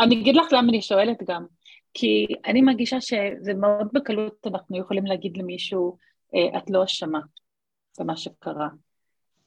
אני 0.00 0.20
אגיד 0.20 0.36
לך 0.36 0.46
למה 0.52 0.68
אני 0.68 0.82
שואלת 0.82 1.22
גם. 1.28 1.46
כי 1.94 2.26
אני 2.46 2.62
מרגישה 2.62 3.00
שזה 3.00 3.54
מאוד 3.54 3.88
בקלות 3.92 4.46
אנחנו 4.46 4.78
יכולים 4.78 5.06
להגיד 5.06 5.36
למישהו, 5.36 5.96
אה, 6.34 6.58
את 6.58 6.70
לא 6.70 6.84
אשמה 6.84 7.20
במה 8.00 8.16
שקרה. 8.16 8.68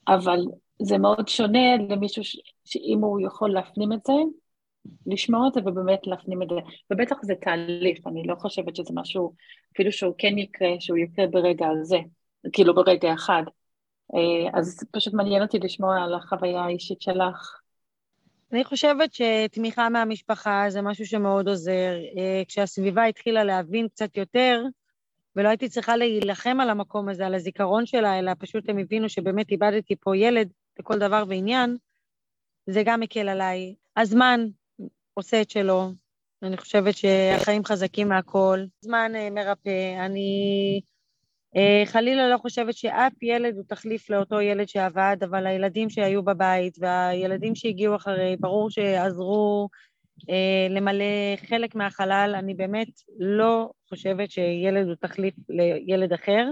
אבל 0.07 0.39
זה 0.81 0.97
מאוד 0.97 1.27
שונה 1.27 1.77
למישהו 1.89 2.23
ש... 2.23 2.37
שאם 2.65 2.99
הוא 3.01 3.19
יכול 3.21 3.53
להפנים 3.53 3.93
את 3.93 3.99
זה, 4.07 4.13
לשמוע 5.05 5.47
את 5.47 5.53
זה 5.53 5.59
ובאמת 5.59 6.07
להפנים 6.07 6.41
את 6.41 6.47
זה. 6.49 6.55
ובטח 6.91 7.15
זה 7.21 7.33
תהליך, 7.41 7.99
אני 8.07 8.23
לא 8.27 8.35
חושבת 8.35 8.75
שזה 8.75 8.93
משהו, 8.93 9.33
אפילו 9.73 9.91
שהוא 9.91 10.13
כן 10.17 10.37
יקרה, 10.37 10.69
שהוא 10.79 10.97
יקרה 10.97 11.27
ברגע 11.27 11.67
הזה, 11.67 11.97
כאילו 12.53 12.75
ברגע 12.75 13.13
אחד. 13.13 13.43
אה, 14.15 14.59
אז 14.59 14.83
פשוט 14.91 15.13
מעניין 15.13 15.41
אותי 15.41 15.59
לשמוע 15.59 16.03
על 16.03 16.13
החוויה 16.13 16.61
האישית 16.61 17.01
שלך. 17.01 17.59
אני 18.53 18.63
חושבת 18.63 19.13
שתמיכה 19.13 19.89
מהמשפחה 19.89 20.65
זה 20.69 20.81
משהו 20.81 21.05
שמאוד 21.05 21.47
עוזר. 21.47 21.93
אה, 22.17 22.41
כשהסביבה 22.47 23.05
התחילה 23.05 23.43
להבין 23.43 23.87
קצת 23.87 24.17
יותר, 24.17 24.63
ולא 25.35 25.49
הייתי 25.49 25.69
צריכה 25.69 25.97
להילחם 25.97 26.57
על 26.59 26.69
המקום 26.69 27.09
הזה, 27.09 27.25
על 27.25 27.35
הזיכרון 27.35 27.85
שלה, 27.85 28.19
אלא 28.19 28.31
פשוט 28.39 28.69
הם 28.69 28.77
הבינו 28.77 29.09
שבאמת 29.09 29.51
איבדתי 29.51 29.95
פה 29.95 30.17
ילד 30.17 30.49
לכל 30.79 30.99
דבר 30.99 31.23
ועניין, 31.27 31.77
זה 32.67 32.83
גם 32.85 32.99
מקל 32.99 33.29
עליי. 33.29 33.75
הזמן 33.97 34.47
עושה 35.13 35.41
את 35.41 35.49
שלו, 35.49 35.91
אני 36.43 36.57
חושבת 36.57 36.97
שהחיים 36.97 37.65
חזקים 37.65 38.09
מהכל. 38.09 38.59
זמן 38.81 39.11
אה, 39.15 39.29
מרפא, 39.29 40.05
אני 40.05 40.81
אה, 41.55 41.83
חלילה 41.85 42.29
לא 42.29 42.37
חושבת 42.37 42.73
שאף 42.73 43.23
ילד 43.23 43.55
הוא 43.55 43.63
תחליף 43.67 44.09
לאותו 44.09 44.41
ילד 44.41 44.67
שעבד, 44.67 45.17
אבל 45.23 45.47
הילדים 45.47 45.89
שהיו 45.89 46.23
בבית 46.23 46.77
והילדים 46.79 47.55
שהגיעו 47.55 47.95
אחרי, 47.95 48.35
ברור 48.39 48.69
שעזרו 48.69 49.69
אה, 50.29 50.67
למלא 50.69 51.35
חלק 51.47 51.75
מהחלל. 51.75 52.35
אני 52.37 52.53
באמת 52.53 52.87
לא 53.19 53.69
חושבת 53.89 54.31
שילד 54.31 54.87
הוא 54.87 54.95
תחליף 54.95 55.33
לילד 55.49 56.13
אחר. 56.13 56.51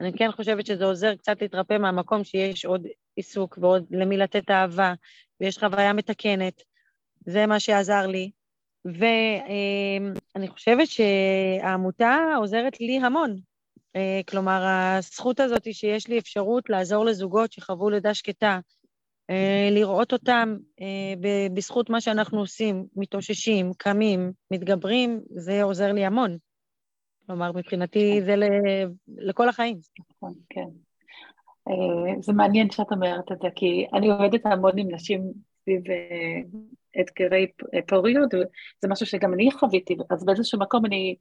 אני 0.00 0.12
כן 0.12 0.32
חושבת 0.32 0.66
שזה 0.66 0.84
עוזר 0.84 1.14
קצת 1.14 1.42
להתרפא 1.42 1.78
מהמקום 1.78 2.24
שיש 2.24 2.64
עוד 2.64 2.86
עיסוק 3.16 3.58
ועוד 3.60 3.84
למי 3.90 4.16
לתת 4.16 4.50
אהבה, 4.50 4.94
ויש 5.40 5.58
חוויה 5.58 5.92
מתקנת. 5.92 6.62
זה 7.26 7.46
מה 7.46 7.60
שעזר 7.60 8.06
לי. 8.06 8.30
ואני 8.84 10.46
אה, 10.46 10.52
חושבת 10.52 10.88
שהעמותה 10.88 12.18
עוזרת 12.38 12.80
לי 12.80 12.98
המון. 12.98 13.36
אה, 13.96 14.20
כלומר, 14.28 14.62
הזכות 14.66 15.40
הזאת 15.40 15.74
שיש 15.74 16.08
לי 16.08 16.18
אפשרות 16.18 16.70
לעזור 16.70 17.04
לזוגות 17.04 17.52
שחוו 17.52 17.90
לידה 17.90 18.14
שקטה, 18.14 18.58
אה, 19.30 19.68
לראות 19.70 20.12
אותם 20.12 20.56
אה, 20.80 21.14
בזכות 21.54 21.90
מה 21.90 22.00
שאנחנו 22.00 22.38
עושים, 22.38 22.86
מתאוששים, 22.96 23.72
קמים, 23.78 24.32
מתגברים, 24.50 25.20
זה 25.30 25.62
עוזר 25.62 25.92
לי 25.92 26.04
המון. 26.04 26.38
כלומר, 27.26 27.52
מבחינתי 27.52 28.20
זה 28.22 28.34
לכל 29.08 29.48
החיים. 29.48 29.78
נכון, 30.10 30.34
כן. 30.50 30.68
זה 32.20 32.32
מעניין 32.32 32.70
שאת 32.70 32.86
אומרת 32.92 33.32
את 33.32 33.38
זה, 33.42 33.48
כי 33.54 33.86
אני 33.94 34.10
עובדת 34.10 34.46
המון 34.46 34.78
עם 34.78 34.94
נשים 34.94 35.32
סביב 35.62 35.82
אתגרי 37.00 37.46
פוריות, 37.88 38.30
זה 38.82 38.88
משהו 38.88 39.06
שגם 39.06 39.34
אני 39.34 39.50
חוויתי, 39.50 39.96
אז 40.10 40.24
באיזשהו 40.24 40.58
מקום 40.58 40.86
אני 40.86 41.16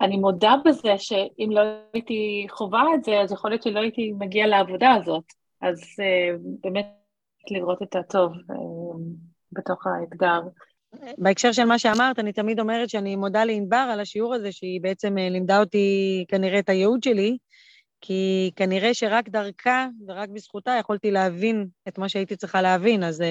אני 0.00 0.16
מודה 0.16 0.54
בזה 0.64 0.98
שאם 0.98 1.48
לא 1.52 1.60
הייתי 1.92 2.46
חווה 2.50 2.84
את 2.94 3.04
זה, 3.04 3.20
אז 3.20 3.32
יכול 3.32 3.50
להיות 3.50 3.62
שלא 3.62 3.80
הייתי 3.80 4.12
מגיעה 4.18 4.46
לעבודה 4.46 4.94
הזאת. 4.94 5.24
אז 5.60 5.80
uh, 5.80 6.40
באמת 6.60 6.86
לראות 7.50 7.82
את 7.82 7.96
הטוב 7.96 8.32
uh, 8.32 8.54
בתוך 9.52 9.86
האתגר. 9.86 10.40
בהקשר 11.18 11.52
של 11.52 11.64
מה 11.64 11.78
שאמרת, 11.78 12.18
אני 12.18 12.32
תמיד 12.32 12.60
אומרת 12.60 12.88
שאני 12.88 13.16
מודה 13.16 13.44
לענבר 13.44 13.88
על 13.92 14.00
השיעור 14.00 14.34
הזה, 14.34 14.52
שהיא 14.52 14.80
בעצם 14.82 15.18
uh, 15.18 15.20
לימדה 15.30 15.60
אותי 15.60 16.24
כנראה 16.28 16.58
את 16.58 16.68
הייעוד 16.68 17.02
שלי, 17.02 17.36
כי 18.00 18.50
כנראה 18.56 18.94
שרק 18.94 19.28
דרכה 19.28 19.86
ורק 20.08 20.28
בזכותה 20.28 20.76
יכולתי 20.80 21.10
להבין 21.10 21.66
את 21.88 21.98
מה 21.98 22.08
שהייתי 22.08 22.36
צריכה 22.36 22.62
להבין, 22.62 23.02
אז 23.02 23.22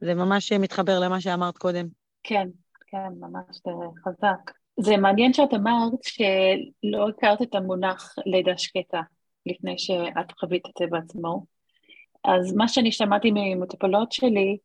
זה 0.00 0.14
ממש 0.14 0.52
מתחבר 0.52 1.00
למה 1.00 1.20
שאמרת 1.20 1.58
קודם. 1.58 1.86
כן, 2.22 2.48
כן, 2.86 3.12
ממש 3.20 3.60
חזק. 4.04 4.50
זה 4.80 4.96
מעניין 4.96 5.32
שאת 5.32 5.54
אמרת 5.54 6.02
שלא 6.02 7.08
הכרת 7.08 7.42
את 7.42 7.54
המונח 7.54 8.14
לידה 8.26 8.58
שקטה 8.58 9.00
לפני 9.46 9.78
שאת 9.78 10.32
חווית 10.40 10.66
את 10.66 10.72
זה 10.78 10.86
בעצמו. 10.86 11.44
אז 12.24 12.54
מה 12.56 12.68
שאני 12.68 12.92
שמעתי 12.92 13.30
ממטופלות 13.34 14.12
שלי, 14.12 14.58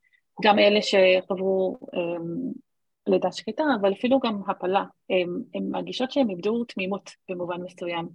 גם 0.44 0.60
אלה 0.60 0.80
שחברו 0.82 1.78
אמ, 1.94 2.52
לידה 3.08 3.32
שקטה, 3.32 3.64
אבל 3.82 3.94
אפילו 3.94 4.20
גם 4.20 4.42
הפלה, 4.48 4.84
הן 5.56 5.64
מרגישות 5.72 6.12
שהן 6.12 6.30
איבדו 6.30 6.64
תמימות 6.64 7.12
במובן 7.30 7.62
מסוים. 7.62 8.10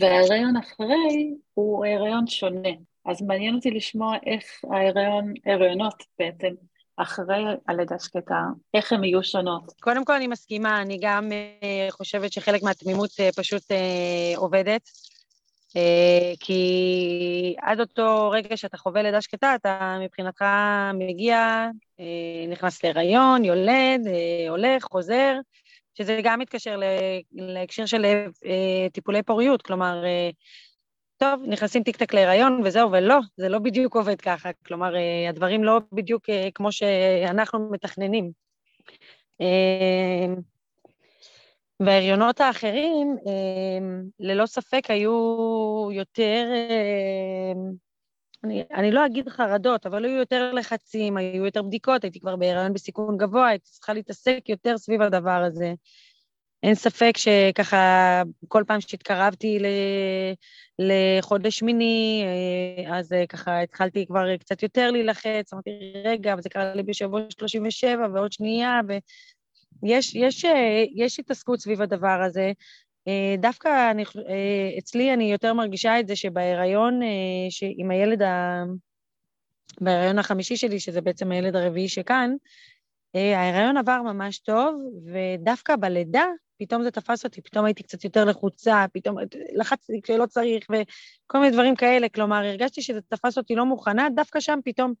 וההיריון 0.00 0.56
אחרי 0.56 1.34
הוא 1.54 1.86
הריון 1.86 2.26
שונה. 2.26 2.68
אז 3.06 3.22
מעניין 3.22 3.54
אותי 3.54 3.70
לשמוע 3.70 4.16
איך 4.26 4.44
ההיריון, 4.72 5.32
ההריונות 5.46 6.04
בעצם, 6.18 6.54
אחרי 6.96 7.44
הלידה 7.68 7.98
שקטה, 7.98 8.40
איך 8.74 8.92
הן 8.92 9.04
יהיו 9.04 9.24
שונות. 9.24 9.72
קודם 9.80 10.04
כל 10.04 10.12
אני 10.12 10.26
מסכימה, 10.26 10.82
אני 10.82 10.98
גם 11.00 11.28
uh, 11.28 11.92
חושבת 11.92 12.32
שחלק 12.32 12.62
מהתמימות 12.62 13.10
uh, 13.10 13.36
פשוט 13.36 13.62
uh, 13.62 14.38
עובדת, 14.38 14.82
כי 16.40 17.56
עד 17.60 17.80
אותו 17.80 18.30
רגע 18.30 18.56
שאתה 18.56 18.76
חווה 18.76 19.02
לידה 19.02 19.20
שקטה, 19.20 19.54
אתה 19.54 19.98
מבחינתך 20.00 20.44
מגיע, 20.94 21.66
נכנס 22.48 22.84
להיריון, 22.84 23.44
יולד, 23.44 24.00
הולך, 24.48 24.84
חוזר, 24.84 25.34
שזה 25.94 26.20
גם 26.22 26.38
מתקשר 26.38 26.80
להקשר 27.32 27.86
של 27.86 28.06
טיפולי 28.92 29.22
פוריות, 29.22 29.62
כלומר, 29.62 30.04
טוב, 31.16 31.42
נכנסים 31.46 31.82
טיק 31.82 31.96
טק 31.96 32.14
להיריון 32.14 32.60
וזהו, 32.64 32.92
ולא, 32.92 33.18
זה 33.36 33.48
לא 33.48 33.58
בדיוק 33.58 33.96
עובד 33.96 34.20
ככה. 34.20 34.50
כלומר, 34.66 34.96
אה, 34.96 35.28
הדברים 35.28 35.64
לא 35.64 35.80
בדיוק 35.92 36.30
אה, 36.30 36.48
כמו 36.54 36.72
שאנחנו 36.72 37.70
מתכננים. 37.70 38.32
אה, 39.40 40.34
וההריונות 41.80 42.40
האחרים, 42.40 43.16
ללא 44.20 44.46
ספק, 44.46 44.82
היו 44.88 45.88
יותר, 45.92 46.46
אני, 48.44 48.64
אני 48.74 48.90
לא 48.90 49.06
אגיד 49.06 49.28
חרדות, 49.28 49.86
אבל 49.86 50.04
היו 50.04 50.16
יותר 50.16 50.52
לחצים, 50.52 51.16
היו 51.16 51.44
יותר 51.44 51.62
בדיקות, 51.62 52.04
הייתי 52.04 52.20
כבר 52.20 52.36
בהריון 52.36 52.72
בסיכון 52.72 53.16
גבוה, 53.16 53.48
הייתי 53.48 53.70
צריכה 53.70 53.92
להתעסק 53.92 54.40
יותר 54.48 54.78
סביב 54.78 55.02
הדבר 55.02 55.42
הזה. 55.46 55.74
אין 56.62 56.74
ספק 56.74 57.12
שככה, 57.16 58.22
כל 58.48 58.64
פעם 58.66 58.80
שהתקרבתי 58.80 59.58
לחודש 60.78 61.58
שמיני, 61.58 62.24
אה, 62.24 62.98
אז 62.98 63.12
אה, 63.12 63.26
ככה 63.26 63.60
התחלתי 63.60 64.06
כבר 64.06 64.36
קצת 64.36 64.62
יותר 64.62 64.90
להילחץ, 64.90 65.52
אמרתי, 65.52 65.70
רגע, 66.04 66.32
אבל 66.32 66.42
זה 66.42 66.48
קרה 66.48 66.74
לי 66.74 66.82
בשבוע 66.82 67.20
37 67.38 68.06
ועוד 68.14 68.32
שנייה, 68.32 68.80
ויש 69.82 70.14
יש, 70.14 70.44
אה, 70.44 70.84
יש 70.94 71.20
התעסקות 71.20 71.60
סביב 71.60 71.82
הדבר 71.82 72.22
הזה. 72.26 72.52
דווקא 73.38 73.90
אני, 73.90 74.04
אצלי 74.78 75.14
אני 75.14 75.32
יותר 75.32 75.52
מרגישה 75.52 76.00
את 76.00 76.06
זה 76.06 76.16
שבהיריון, 76.16 77.00
עם 77.76 77.90
הילד, 77.90 78.22
ה... 78.22 78.62
בהיריון 79.80 80.18
החמישי 80.18 80.56
שלי, 80.56 80.80
שזה 80.80 81.00
בעצם 81.00 81.32
הילד 81.32 81.56
הרביעי 81.56 81.88
שכאן, 81.88 82.34
ההיריון 83.14 83.76
עבר 83.76 84.02
ממש 84.02 84.38
טוב, 84.38 84.74
ודווקא 85.12 85.76
בלידה 85.76 86.26
פתאום 86.58 86.82
זה 86.82 86.90
תפס 86.90 87.24
אותי, 87.24 87.40
פתאום 87.40 87.64
הייתי 87.64 87.82
קצת 87.82 88.04
יותר 88.04 88.24
לחוצה, 88.24 88.84
פתאום 88.92 89.16
לחצתי 89.54 90.00
כשלא 90.02 90.26
צריך, 90.26 90.66
וכל 90.70 91.38
מיני 91.38 91.52
דברים 91.52 91.76
כאלה. 91.76 92.08
כלומר, 92.08 92.36
הרגשתי 92.36 92.82
שזה 92.82 93.00
תפס 93.00 93.38
אותי 93.38 93.54
לא 93.54 93.64
מוכנה, 93.66 94.08
דווקא 94.14 94.40
שם 94.40 94.58
פתאום. 94.64 94.92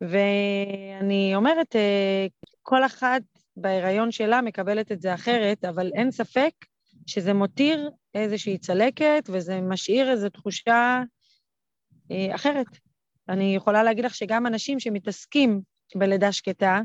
ואני 0.00 1.32
אומרת, 1.34 1.76
אה, 1.76 2.26
כל 2.62 2.84
אחת 2.84 3.22
בהיריון 3.56 4.10
שלה 4.10 4.40
מקבלת 4.40 4.92
את 4.92 5.02
זה 5.02 5.14
אחרת, 5.14 5.64
אבל 5.64 5.90
אין 5.94 6.10
ספק 6.10 6.52
שזה 7.06 7.32
מותיר 7.32 7.90
איזושהי 8.14 8.58
צלקת, 8.58 9.28
וזה 9.32 9.60
משאיר 9.60 10.10
איזו 10.10 10.28
תחושה 10.28 11.02
אה, 12.10 12.34
אחרת. 12.34 12.66
אני 13.28 13.56
יכולה 13.56 13.82
להגיד 13.82 14.04
לך 14.04 14.14
שגם 14.14 14.46
אנשים 14.46 14.80
שמתעסקים 14.80 15.60
בלידה 15.94 16.32
שקטה, 16.32 16.80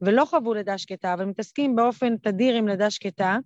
ולא 0.00 0.24
חוו 0.24 0.54
לידה 0.54 0.78
שקטה, 0.78 1.14
אבל 1.14 1.24
מתעסקים 1.24 1.76
באופן 1.76 2.16
תדיר 2.16 2.54
עם 2.54 2.68
לידה 2.68 2.90
שקטה, 2.90 3.38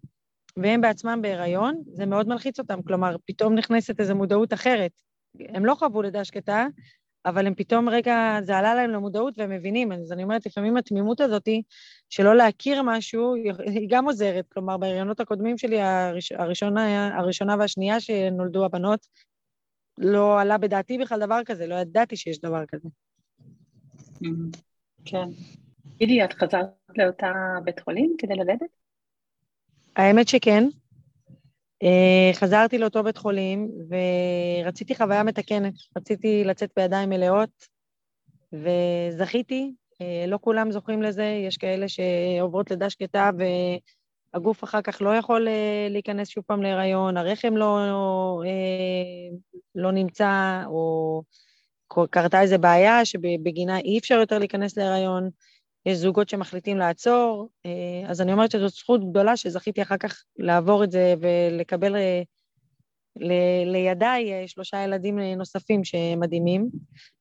והם 0.57 0.81
בעצמם 0.81 1.19
בהיריון, 1.23 1.83
זה 1.93 2.07
מאוד 2.07 2.29
מלחיץ 2.29 2.59
אותם. 2.59 2.83
כלומר, 2.83 3.17
פתאום 3.27 3.55
נכנסת 3.55 4.01
איזו 4.01 4.15
מודעות 4.15 4.53
אחרת. 4.53 4.93
הם 5.41 5.65
לא 5.65 5.75
חוו 5.75 6.03
לידה 6.03 6.25
שקטה, 6.25 6.67
אבל 7.27 7.47
הם 7.47 7.55
פתאום 7.55 7.89
רגע, 7.89 8.39
זה 8.43 8.57
עלה 8.57 8.75
להם 8.75 8.91
למודעות 8.91 9.39
והם 9.39 9.51
מבינים. 9.51 9.93
אז 9.93 10.13
אני 10.13 10.23
אומרת, 10.23 10.47
לפעמים 10.47 10.77
התמימות 10.77 11.21
הזאת, 11.21 11.49
שלא 12.11 12.37
להכיר 12.37 12.83
משהו, 12.83 13.35
היא 13.67 13.87
גם 13.91 14.05
עוזרת. 14.05 14.49
כלומר, 14.49 14.77
בהריונות 14.77 15.21
הקודמים 15.21 15.59
שלי, 15.59 15.81
הראש, 15.81 16.33
הראשונה, 16.33 17.17
הראשונה 17.19 17.57
והשנייה 17.59 18.01
שנולדו 18.01 18.65
הבנות, 18.65 19.07
לא 19.99 20.41
עלה 20.41 20.59
בדעתי 20.59 20.99
בכלל 20.99 21.21
דבר 21.21 21.41
כזה, 21.47 21.67
לא 21.67 21.75
ידעתי 21.75 22.17
שיש 22.17 22.41
דבר 22.41 22.67
כזה. 22.69 22.89
כן. 25.05 25.29
תגידי, 25.97 26.25
את 26.25 26.33
חזרת 26.33 26.69
לאותה 26.97 27.33
בית 27.65 27.81
חולים 27.81 28.15
כדי 28.19 28.35
ללדת? 28.35 28.71
האמת 29.97 30.29
שכן. 30.29 30.65
אה, 31.83 32.31
חזרתי 32.35 32.79
לאותו 32.79 33.03
בית 33.03 33.17
חולים 33.17 33.71
ורציתי 34.65 34.95
חוויה 34.95 35.23
מתקנת, 35.23 35.75
רציתי 35.97 36.45
לצאת 36.45 36.71
בידיים 36.77 37.09
מלאות 37.09 37.67
וזכיתי, 38.53 39.73
אה, 40.01 40.25
לא 40.29 40.39
כולם 40.41 40.73
זוכים 40.73 41.03
לזה, 41.03 41.25
יש 41.25 41.57
כאלה 41.57 41.87
שעוברות 41.89 42.71
לידה 42.71 42.91
שקטה 42.91 43.31
והגוף 44.35 44.65
אחר 44.65 44.83
כך 44.83 45.03
לא 45.03 45.17
יכול 45.17 45.49
אה, 45.49 45.87
להיכנס 45.91 46.29
שוב 46.29 46.45
פעם 46.47 46.63
להיריון, 46.63 47.17
הרחם 47.17 47.57
לא, 47.57 47.79
לא 49.75 49.93
נמצא 49.93 50.63
או 50.67 51.23
קרתה 52.11 52.41
איזו 52.41 52.59
בעיה 52.59 53.05
שבגינה 53.05 53.79
אי 53.79 53.99
אפשר 53.99 54.15
יותר 54.15 54.39
להיכנס 54.39 54.79
להיריון. 54.79 55.31
יש 55.87 55.97
זוגות 55.97 56.29
שמחליטים 56.29 56.79
לעצור, 56.79 57.49
אה, 57.67 58.11
אז 58.11 58.21
אני 58.21 58.33
אומרת 58.33 58.51
שזאת 58.51 58.71
זכות 58.71 59.11
גדולה 59.11 59.37
שזכיתי 59.37 59.83
אחר 59.83 59.97
כך 59.97 60.25
לעבור 60.39 60.85
את 60.85 60.91
זה 60.91 61.15
ולקבל 61.21 61.97
אה, 61.97 62.23
ל- 63.17 63.73
לידיי 63.73 64.33
אה, 64.33 64.49
שלושה 64.49 64.85
ילדים 64.85 65.19
נוספים 65.19 65.85
שמדהימים. 65.85 66.69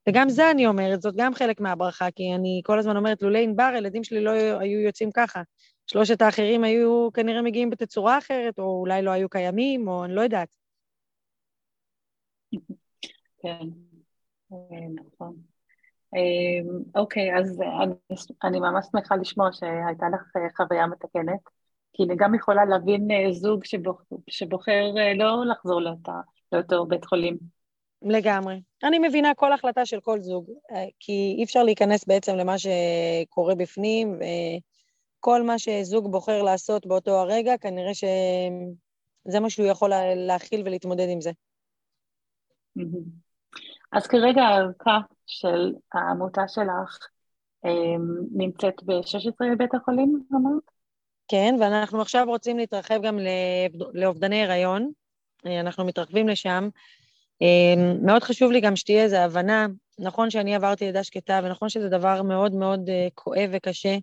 וגם 0.10 0.30
זה 0.30 0.52
אני 0.52 0.68
אומרת, 0.68 1.02
זאת 1.02 1.16
גם 1.18 1.34
חלק 1.34 1.60
מהברכה, 1.60 2.12
כי 2.12 2.24
אני 2.36 2.62
כל 2.66 2.80
הזמן 2.80 2.98
אומרת, 2.98 3.22
לולא 3.22 3.38
ענבר, 3.38 3.72
הילדים 3.76 4.04
שלי 4.04 4.24
לא 4.24 4.32
היו 4.60 4.80
יוצאים 4.80 5.10
ככה. 5.14 5.42
שלושת 5.88 6.22
האחרים 6.22 6.64
היו 6.64 7.10
כנראה 7.14 7.42
מגיעים 7.42 7.70
בתצורה 7.70 8.18
אחרת, 8.18 8.60
או 8.60 8.80
אולי 8.80 9.02
לא 9.02 9.12
היו 9.12 9.30
קיימים, 9.30 9.88
או 9.88 10.06
אני 10.06 10.16
לא 10.16 10.22
יודעת. 10.22 10.56
כן, 13.42 13.68
נכון. 14.96 15.45
אמ, 16.16 16.84
אוקיי, 16.96 17.38
אז 17.38 17.62
אני, 17.82 17.94
אני 18.44 18.60
ממש 18.60 18.86
שמחה 18.92 19.16
לשמוע 19.16 19.50
שהייתה 19.54 20.06
לך 20.14 20.22
אה, 20.38 20.48
חוויה 20.58 20.88
מתקנת, 20.88 21.40
כי 21.94 22.04
אני 22.04 22.16
גם 22.16 22.36
יכולה 22.36 22.66
להבין 22.66 23.08
אה, 23.12 23.34
זוג 23.34 23.66
שבוח, 23.66 24.02
שבוחר 24.30 24.94
אה, 24.98 25.14
לא 25.14 25.46
לחזור 25.46 25.82
לאותה, 25.82 26.20
לאותו 26.52 26.86
בית 26.86 27.06
חולים. 27.06 27.38
לגמרי. 28.02 28.62
אני 28.84 29.00
מבינה 29.00 29.34
כל 29.36 29.54
החלטה 29.54 29.86
של 29.86 30.00
כל 30.00 30.22
זוג, 30.22 30.50
כי 31.00 31.36
אי 31.38 31.44
אפשר 31.44 31.64
להיכנס 31.64 32.06
בעצם 32.06 32.36
למה 32.36 32.56
שקורה 32.58 33.56
בפנים, 33.56 34.20
וכל 35.20 35.44
מה 35.44 35.60
שזוג 35.60 36.12
בוחר 36.12 36.44
לעשות 36.44 36.86
באותו 36.86 37.12
הרגע, 37.12 37.58
כנראה 37.58 37.94
שזה 37.94 39.40
מה 39.40 39.50
שהוא 39.50 39.66
יכול 39.66 39.92
להכיל 40.16 40.62
ולהתמודד 40.66 41.08
עם 41.10 41.22
זה. 41.22 41.32
אז 43.92 44.08
כרגע 44.08 44.42
הערכה 44.42 45.00
של 45.28 45.74
העמותה 45.94 46.48
שלך 46.48 46.98
אמ, 47.66 48.02
נמצאת 48.32 48.84
ב-16 48.84 49.56
בית 49.58 49.76
החולים, 49.76 50.24
אמרת? 50.34 50.64
כן, 51.28 51.56
ואנחנו 51.60 52.02
עכשיו 52.02 52.26
רוצים 52.28 52.58
להתרחב 52.58 53.02
גם 53.02 53.20
לאובדני 53.94 54.44
הריון, 54.44 54.92
אה, 55.46 55.60
אנחנו 55.60 55.86
מתרחבים 55.86 56.28
לשם. 56.28 56.70
אמ, 57.42 58.06
מאוד 58.06 58.24
חשוב 58.24 58.52
לי 58.52 58.62
גם 58.62 58.76
שתהיה 58.76 59.04
איזו 59.04 59.18
הבנה, 59.18 59.68
נכון 60.00 60.30
שאני 60.30 60.56
עברתי 60.56 60.86
לידה 60.86 61.04
שקטה, 61.04 61.40
ונכון 61.44 61.70
שזה 61.70 61.90
דבר 61.90 62.22
מאוד 62.22 62.54
מאוד 62.54 62.90
אה, 62.90 63.08
כואב 63.14 63.50
וקשה, 63.54 63.98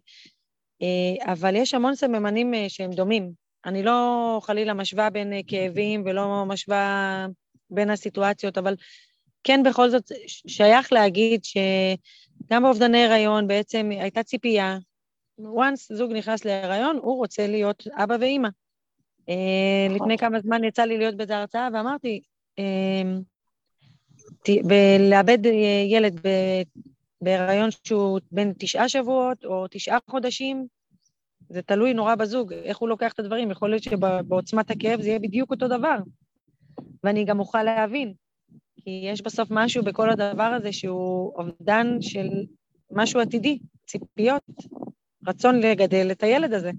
אה, 0.83 1.33
אבל 1.33 1.57
יש 1.57 1.75
המון 1.75 1.95
סממנים 1.95 2.53
שהם 2.69 2.91
דומים. 2.91 3.33
אני 3.65 3.83
לא 3.83 4.41
חלילה 4.43 4.75
משווה 4.75 5.11
בין 5.11 5.33
כאבים 5.47 6.03
ולא 6.07 6.45
משווה 6.47 7.27
בין 7.71 7.91
הסיטואציות, 7.91 8.59
אבל 8.59 8.75
כן 9.45 9.63
בכל 9.63 9.91
זאת 9.91 10.13
שייך 10.47 10.93
להגיד 10.93 11.45
שגם 11.45 12.63
באובדני 12.63 13.05
הריון 13.05 13.47
בעצם 13.47 13.91
הייתה 13.91 14.23
ציפייה, 14.23 14.79
once 15.41 15.95
זוג 15.95 16.13
נכנס 16.13 16.45
להיריון, 16.45 16.97
הוא 17.03 17.17
רוצה 17.17 17.47
להיות 17.47 17.87
אבא 17.97 18.17
ואימא. 18.21 18.49
אה, 19.29 19.35
נכון. 19.91 20.01
לפני 20.01 20.19
כמה 20.19 20.41
זמן 20.41 20.65
יצא 20.65 20.83
לי 20.83 20.99
להיות 20.99 21.17
באיזו 21.17 21.35
הרצאה 21.35 21.69
ואמרתי, 21.73 22.21
אה, 22.59 23.03
לאבד 24.99 25.39
ילד 25.89 26.21
בהיריון 27.21 27.71
שהוא 27.85 28.21
בין 28.31 28.53
תשעה 28.59 28.89
שבועות 28.89 29.45
או 29.45 29.67
תשעה 29.71 29.99
חודשים, 30.11 30.67
זה 31.49 31.63
תלוי 31.63 31.95
נורא 31.95 32.15
בזוג, 32.15 32.53
איך 32.53 32.79
הוא 32.79 32.89
לוקח 32.89 33.13
את 33.13 33.19
הדברים, 33.19 33.51
יכול 33.51 33.71
להיות 33.71 33.83
שבעוצמת 33.83 34.71
הכאב 34.71 35.01
זה 35.01 35.09
יהיה 35.09 35.19
בדיוק 35.19 35.51
אותו 35.51 35.69
דבר. 35.69 35.97
ואני 37.05 37.25
גם 37.25 37.41
אוכל 37.41 37.63
להבין, 37.63 38.15
כי 38.85 39.03
יש 39.05 39.23
בסוף 39.23 39.49
משהו 39.51 39.85
בכל 39.85 40.11
הדבר 40.11 40.43
הזה 40.43 40.73
שהוא 40.73 41.33
אובדן 41.35 41.97
של 42.01 42.29
משהו 42.91 43.21
עתידי, 43.21 43.59
ציפיות, 43.87 44.43
רצון 45.29 45.61
לגדל 45.61 46.09
את 46.13 46.23
הילד 46.23 46.53
הזה. 46.53 46.71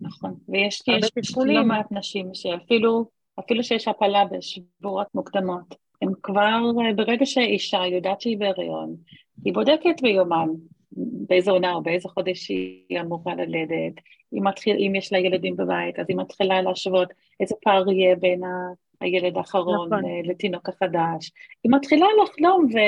נכון, 0.00 0.34
ויש 0.48 0.82
יש 0.88 1.36
לא 1.36 1.64
מעט 1.64 1.86
נשים 1.92 2.30
שאפילו 2.34 3.16
אפילו 3.40 3.64
שיש 3.64 3.88
הפלה 3.88 4.24
בשבועות 4.24 5.06
מוקדמות, 5.14 5.74
הן 6.02 6.08
כבר, 6.22 6.60
ברגע 6.96 7.26
שאישה 7.26 7.86
יודעת 7.86 8.20
שהיא 8.20 8.38
בהריון, 8.38 8.96
היא 9.44 9.54
בודקת 9.54 10.02
ביומן 10.02 10.48
באיזה 11.28 11.50
עונה 11.50 11.72
או 11.72 11.82
באיזה 11.82 12.08
חודש 12.08 12.48
היא 12.48 13.00
אמורה 13.00 13.34
ללדת, 13.34 14.00
אם, 14.32 14.46
מתחיל, 14.46 14.76
אם 14.78 14.94
יש 14.94 15.12
לה 15.12 15.18
ילדים 15.18 15.56
בבית, 15.56 15.98
אז 15.98 16.06
היא 16.08 16.16
מתחילה 16.16 16.62
להשוות 16.62 17.08
איזה 17.40 17.54
פער 17.62 17.92
יהיה 17.92 18.16
בין 18.16 18.44
ה... 18.44 18.72
הילד 19.00 19.36
האחרון 19.36 19.86
נכון. 19.86 20.04
אה, 20.04 20.20
לתינוק 20.24 20.68
החדש. 20.68 21.32
היא 21.64 21.72
מתחילה 21.72 22.06
לחלום, 22.22 22.66
ו... 22.74 22.78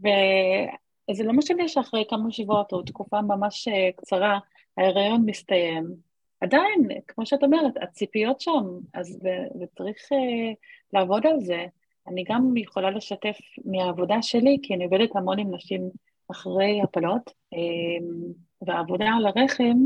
וזה 0.00 1.24
לא 1.24 1.32
משנה 1.32 1.68
שאחרי 1.68 2.04
כמה 2.08 2.30
שבועות 2.30 2.72
או 2.72 2.82
תקופה 2.82 3.20
ממש 3.20 3.68
אה, 3.68 3.90
קצרה, 3.96 4.38
ההיריון 4.76 5.22
מסתיים. 5.26 5.84
עדיין, 6.40 6.88
כמו 7.08 7.26
שאת 7.26 7.42
אומרת, 7.42 7.72
הציפיות 7.82 8.40
שם, 8.40 8.64
אז 8.94 9.20
וצריך 9.60 9.96
uh, 10.12 10.54
לעבוד 10.92 11.26
על 11.26 11.40
זה. 11.40 11.66
אני 12.08 12.24
גם 12.28 12.56
יכולה 12.56 12.90
לשתף 12.90 13.38
מהעבודה 13.64 14.22
שלי, 14.22 14.58
כי 14.62 14.74
אני 14.74 14.84
עובדת 14.84 15.16
המון 15.16 15.38
עם 15.38 15.54
נשים 15.54 15.90
אחרי 16.30 16.80
הפלות, 16.82 17.30
um, 17.54 18.34
והעבודה 18.66 19.08
על 19.16 19.26
הרחם 19.26 19.76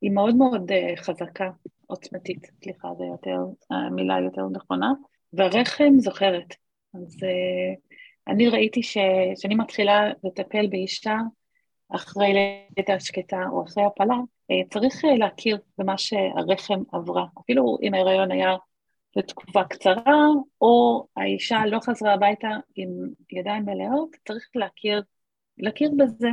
היא 0.00 0.10
מאוד 0.10 0.36
מאוד 0.36 0.70
uh, 0.70 1.02
חזקה, 1.02 1.50
עוצמתית, 1.86 2.50
סליחה, 2.62 2.88
זו 2.98 3.04
יותר, 3.04 3.38
המילה 3.70 4.20
יותר 4.20 4.48
נכונה, 4.52 4.92
והרחם 5.32 5.92
זוכרת. 5.98 6.54
אז 6.94 7.16
uh, 7.16 7.80
אני 8.28 8.48
ראיתי 8.48 8.82
שכשאני 8.82 9.54
מתחילה 9.54 10.10
לטפל 10.24 10.66
באישה 10.66 11.16
אחרי 11.88 12.32
לידה 12.76 13.00
שקטה 13.00 13.42
או 13.52 13.64
אחרי 13.64 13.84
הפלה, 13.84 14.16
uh, 14.16 14.68
צריך 14.70 15.04
להכיר 15.18 15.58
במה 15.78 15.98
שהרחם 15.98 16.82
עברה. 16.92 17.26
אפילו 17.40 17.78
אם 17.82 17.94
ההיריון 17.94 18.30
היה 18.30 18.56
לתקופה 19.16 19.64
קצרה, 19.64 20.26
או 20.60 21.06
האישה 21.16 21.66
לא 21.66 21.78
חזרה 21.80 22.14
הביתה 22.14 22.48
עם 22.76 22.88
ידיים 23.32 23.64
מלאות, 23.64 24.10
צריך 24.28 24.48
להכיר, 24.54 25.02
להכיר 25.58 25.90
בזה. 25.98 26.28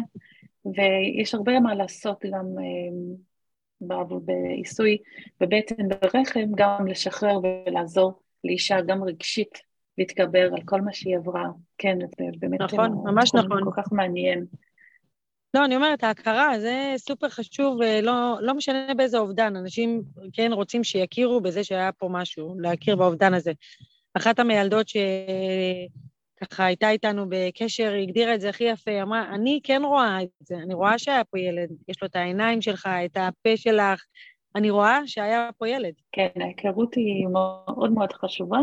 ויש 0.65 1.35
הרבה 1.35 1.59
מה 1.59 1.75
לעשות 1.75 2.25
גם 2.31 2.45
uh, 3.81 4.03
בעיסוי 4.25 4.97
בבטן 5.39 5.87
ברחם, 5.87 6.51
גם 6.55 6.87
לשחרר 6.87 7.39
ולעזור 7.43 8.21
לאישה 8.43 8.81
גם 8.81 9.03
רגשית 9.03 9.59
להתגבר 9.97 10.49
על 10.53 10.61
כל 10.65 10.81
מה 10.81 10.93
שהיא 10.93 11.17
עברה. 11.17 11.45
כן, 11.77 11.97
זה 11.99 12.23
באמת 12.39 12.61
נכון, 12.61 12.91
ממש 13.03 13.33
נכון. 13.35 13.63
כל 13.63 13.81
כך 13.81 13.91
מעניין. 13.91 14.45
לא, 15.53 15.65
אני 15.65 15.75
אומרת, 15.75 16.03
ההכרה, 16.03 16.59
זה 16.59 16.93
סופר 16.97 17.29
חשוב, 17.29 17.81
לא, 18.03 18.37
לא 18.41 18.53
משנה 18.53 18.93
באיזה 18.97 19.17
אובדן, 19.17 19.55
אנשים 19.55 20.03
כן 20.33 20.53
רוצים 20.53 20.83
שיכירו 20.83 21.41
בזה 21.41 21.63
שהיה 21.63 21.91
פה 21.91 22.07
משהו, 22.11 22.55
להכיר 22.59 22.95
באובדן 22.95 23.33
הזה. 23.33 23.51
אחת 24.13 24.39
המיילדות 24.39 24.87
ש... 24.87 24.97
ככה 26.43 26.65
הייתה 26.65 26.89
איתנו 26.89 27.25
בקשר, 27.29 27.91
היא 27.91 28.03
הגדירה 28.03 28.35
את 28.35 28.41
זה 28.41 28.49
הכי 28.49 28.63
יפה, 28.63 29.01
אמרה, 29.01 29.35
אני 29.35 29.59
כן 29.63 29.81
רואה 29.85 30.21
את 30.21 30.29
זה, 30.39 30.55
אני 30.55 30.73
רואה 30.73 30.99
שהיה 30.99 31.23
פה 31.23 31.39
ילד, 31.39 31.69
יש 31.87 32.01
לו 32.01 32.07
את 32.07 32.15
העיניים 32.15 32.61
שלך, 32.61 32.89
את 33.05 33.17
הפה 33.17 33.57
שלך, 33.57 34.03
אני 34.55 34.69
רואה 34.69 34.99
שהיה 35.05 35.49
פה 35.57 35.69
ילד. 35.69 35.93
כן, 36.11 36.41
ההיכרות 36.41 36.95
היא 36.95 37.27
מאוד 37.27 37.91
מאוד 37.91 38.13
חשובה, 38.13 38.59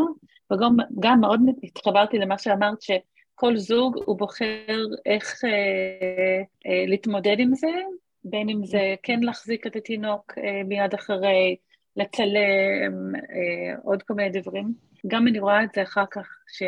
וגם 0.53 1.21
מאוד 1.21 1.41
התחברתי 1.63 2.17
למה 2.17 2.37
שאמרת, 2.37 2.81
שכל 2.81 3.57
זוג 3.57 3.97
הוא 4.05 4.17
בוחר 4.17 4.77
איך 5.05 5.45
אה, 5.45 6.41
אה, 6.71 6.85
להתמודד 6.87 7.35
עם 7.39 7.55
זה, 7.55 7.71
בין 8.23 8.49
אם 8.49 8.65
זה 8.65 8.95
כן 9.03 9.19
להחזיק 9.19 9.67
את 9.67 9.75
התינוק 9.75 10.33
אה, 10.37 10.63
מיד 10.65 10.93
אחרי, 10.93 11.55
לצלם, 11.95 13.15
אה, 13.15 13.75
עוד 13.83 14.03
כל 14.03 14.13
מיני 14.13 14.41
דברים. 14.41 14.73
גם 15.07 15.27
אני 15.27 15.39
רואה 15.39 15.63
את 15.63 15.69
זה 15.75 15.83
אחר 15.83 16.05
כך, 16.11 16.27
ש... 16.57 16.63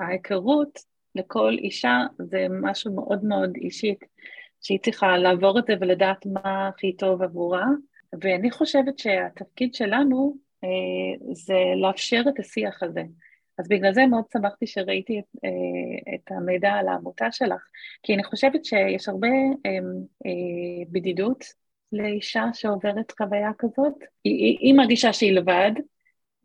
ההיכרות 0.00 0.78
לכל 1.14 1.56
אישה 1.58 1.98
זה 2.18 2.46
משהו 2.50 2.94
מאוד 2.94 3.24
מאוד 3.24 3.56
אישית, 3.56 4.04
שהיא 4.60 4.78
צריכה 4.82 5.16
לעבור 5.16 5.58
את 5.58 5.64
זה 5.66 5.74
ולדעת 5.80 6.26
מה 6.26 6.68
הכי 6.68 6.96
טוב 6.96 7.22
עבורה, 7.22 7.66
ואני 8.20 8.50
חושבת 8.50 8.98
שהתפקיד 8.98 9.74
שלנו 9.74 10.36
אה, 10.64 11.34
זה 11.34 11.58
לאפשר 11.82 12.22
את 12.28 12.38
השיח 12.38 12.82
הזה. 12.82 13.02
אז 13.60 13.68
בגלל 13.68 13.94
זה 13.94 14.06
מאוד 14.06 14.24
שמחתי 14.32 14.66
שראיתי 14.66 15.18
את, 15.18 15.24
אה, 15.44 16.14
את 16.14 16.30
המידע 16.30 16.72
על 16.72 16.88
העמותה 16.88 17.32
שלך, 17.32 17.68
כי 18.02 18.14
אני 18.14 18.24
חושבת 18.24 18.64
שיש 18.64 19.08
הרבה 19.08 19.28
אה, 19.66 19.70
אה, 20.26 20.84
בדידות 20.90 21.44
לאישה 21.92 22.44
שעוברת 22.52 23.12
חוויה 23.18 23.50
כזאת. 23.58 23.94
היא, 24.24 24.58
היא 24.60 24.74
מרגישה 24.74 25.12
שהיא 25.12 25.32
לבד, 25.32 25.72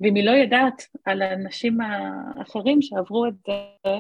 ואם 0.01 0.15
היא 0.15 0.25
לא 0.25 0.31
יודעת 0.31 0.81
על 1.05 1.21
האנשים 1.21 1.77
האחרים 1.81 2.81
שעברו 2.81 3.25
את 3.25 3.34
זה, 3.47 3.91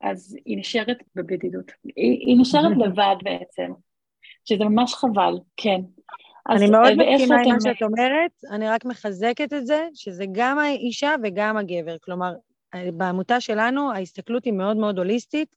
אז 0.00 0.36
היא 0.44 0.58
נשארת 0.58 0.98
בבדידות. 1.14 1.72
היא, 1.84 2.26
היא 2.26 2.36
נשארת 2.40 2.76
לבד 2.86 3.16
בעצם, 3.22 3.72
שזה 4.44 4.64
ממש 4.64 4.94
חבל, 4.94 5.38
כן. 5.56 5.80
אני 6.48 6.70
מאוד 6.70 6.92
מסכימה 6.92 7.40
עם 7.40 7.52
מה 7.52 7.60
שאת 7.60 7.82
אומרת, 7.82 8.30
אני 8.50 8.68
רק 8.68 8.84
מחזקת 8.84 9.52
את 9.52 9.66
זה, 9.66 9.88
שזה 9.94 10.24
גם 10.32 10.58
האישה 10.58 11.14
וגם 11.22 11.56
הגבר. 11.56 11.96
כלומר, 11.98 12.32
בעמותה 12.92 13.40
שלנו 13.40 13.92
ההסתכלות 13.92 14.44
היא 14.44 14.52
מאוד 14.52 14.76
מאוד 14.76 14.98
הוליסטית, 14.98 15.56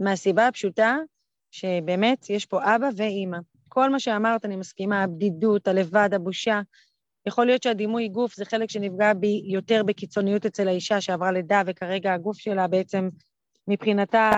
מהסיבה 0.00 0.46
הפשוטה 0.46 0.96
שבאמת 1.50 2.30
יש 2.30 2.46
פה 2.46 2.76
אבא 2.76 2.88
ואימא. 2.96 3.38
כל 3.68 3.90
מה 3.90 4.00
שאמרת, 4.00 4.44
אני 4.44 4.56
מסכימה, 4.56 5.02
הבדידות, 5.02 5.68
הלבד, 5.68 6.08
הבושה, 6.12 6.60
יכול 7.26 7.46
להיות 7.46 7.62
שהדימוי 7.62 8.08
גוף 8.08 8.34
זה 8.34 8.44
חלק 8.44 8.70
שנפגע 8.70 9.12
בי 9.12 9.42
יותר 9.44 9.82
בקיצוניות 9.82 10.46
אצל 10.46 10.68
האישה 10.68 11.00
שעברה 11.00 11.32
לידה, 11.32 11.62
וכרגע 11.66 12.14
הגוף 12.14 12.38
שלה 12.38 12.66
בעצם, 12.66 13.08
מבחינתה, 13.68 14.30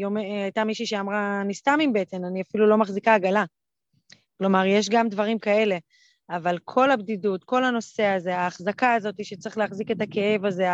יומ... 0.00 0.16
הייתה 0.16 0.64
מישהי 0.64 0.86
שאמרה, 0.86 1.40
אני 1.40 1.54
סתם 1.54 1.78
עם 1.82 1.92
בטן, 1.92 2.24
אני 2.24 2.42
אפילו 2.42 2.66
לא 2.66 2.78
מחזיקה 2.78 3.14
עגלה. 3.14 3.44
כלומר, 4.38 4.64
יש 4.66 4.88
גם 4.88 5.08
דברים 5.08 5.38
כאלה, 5.38 5.78
אבל 6.30 6.58
כל 6.64 6.90
הבדידות, 6.90 7.44
כל 7.44 7.64
הנושא 7.64 8.04
הזה, 8.04 8.36
ההחזקה 8.36 8.94
הזאת 8.94 9.24
שצריך 9.24 9.58
להחזיק 9.58 9.90
את 9.90 10.00
הכאב 10.00 10.44
הזה, 10.44 10.66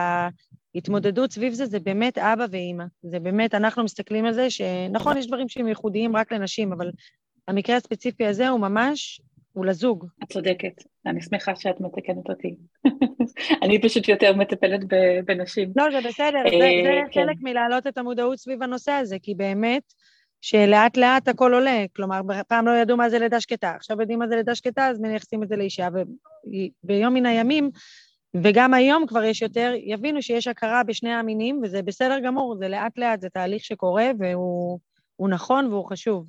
ההתמודדות 0.75 1.33
סביב 1.33 1.53
זה, 1.53 1.67
זה 1.67 1.81
באמת 1.81 2.19
אבא 2.19 2.47
ואימא. 2.51 2.85
זה 3.03 3.21
באמת, 3.21 3.55
אנחנו 3.55 3.85
מסתכלים 3.85 4.25
על 4.25 4.33
זה 4.33 4.51
שנכון, 4.51 5.17
יש 5.17 5.27
דברים 5.27 5.49
שהם 5.49 5.69
ייחודיים 5.69 6.17
רק 6.17 6.33
לנשים, 6.33 6.73
אבל 6.73 6.91
המקרה 7.49 7.77
הספציפי 7.77 8.27
הזה 8.27 8.49
הוא 8.49 8.61
ממש 8.61 9.21
הוא 9.53 9.67
לזוג. 9.67 10.07
את 10.23 10.33
צודקת, 10.33 10.83
אני 11.07 11.23
שמחה 11.23 11.57
שאת 11.57 11.81
מתקנת 11.81 12.29
אותי. 12.29 12.55
אני 13.63 13.81
פשוט 13.83 14.09
יותר 14.09 14.37
מטפלת 14.37 14.81
בנשים. 15.25 15.73
לא, 15.77 15.85
זה 15.91 16.09
בסדר, 16.09 16.43
זה, 16.51 16.65
אה, 16.65 17.03
כן. 17.11 17.21
חלק 17.21 17.37
מלהעלות 17.41 17.87
את 17.87 17.99
המודעות 17.99 18.39
סביב 18.39 18.63
הנושא 18.63 18.93
הזה, 18.93 19.17
כי 19.23 19.35
באמת, 19.35 19.83
שלאט 20.41 20.97
לאט 20.97 21.29
הכל 21.29 21.55
עולה, 21.55 21.85
כלומר, 21.97 22.21
פעם 22.49 22.67
לא 22.67 22.77
ידעו 22.77 22.97
מה 22.97 23.11
זה 23.11 23.19
לידה 23.19 23.41
שקטה, 23.41 23.71
עכשיו 23.71 24.01
יודעים 24.01 24.19
מה 24.19 24.29
זה 24.29 24.37
לידה 24.37 24.55
שקטה, 24.55 24.89
אז 24.89 25.01
מייחסים 25.01 25.43
את 25.43 25.49
זה 25.49 25.57
לאישה, 25.57 25.89
וביום 26.85 27.15
מן 27.15 27.27
הימים, 27.27 27.71
וגם 28.35 28.75
היום 28.75 29.07
כבר 29.07 29.25
יש 29.25 29.43
יותר, 29.43 29.73
יבינו 29.77 30.23
שיש 30.23 30.49
הכרה 30.49 30.83
בשני 30.85 31.15
המינים, 31.15 31.61
וזה 31.63 31.83
בסדר 31.83 32.19
גמור, 32.19 32.57
זה 32.59 32.69
לאט 32.69 32.99
לאט, 32.99 33.21
זה 33.21 33.29
תהליך 33.29 33.65
שקורה, 33.65 34.11
והוא 34.19 35.29
נכון 35.29 35.67
והוא 35.67 35.89
חשוב. 35.89 36.27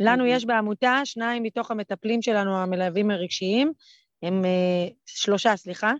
לנו 0.00 0.26
יש 0.26 0.44
בעמותה 0.44 1.00
שניים 1.04 1.42
מתוך 1.42 1.70
המטפלים 1.70 2.22
שלנו, 2.22 2.56
המלווים 2.56 3.10
הרגשיים, 3.10 3.72
הם 4.22 4.44
אה, 4.44 4.88
שלושה, 5.06 5.56
סליחה, 5.56 5.92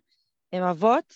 הם 0.52 0.62
אבות 0.62 1.14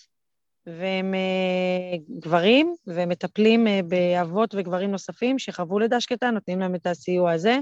והם 0.65 1.13
אה, 1.13 2.17
גברים, 2.19 2.75
והם 2.87 3.09
מטפלים 3.09 3.67
אה, 3.67 3.79
באבות 3.87 4.55
וגברים 4.57 4.91
נוספים 4.91 5.39
שחוו 5.39 5.79
לידה 5.79 6.01
שקטה, 6.01 6.31
נותנים 6.31 6.59
להם 6.59 6.75
את 6.75 6.87
הסיוע 6.87 7.31
הזה, 7.31 7.57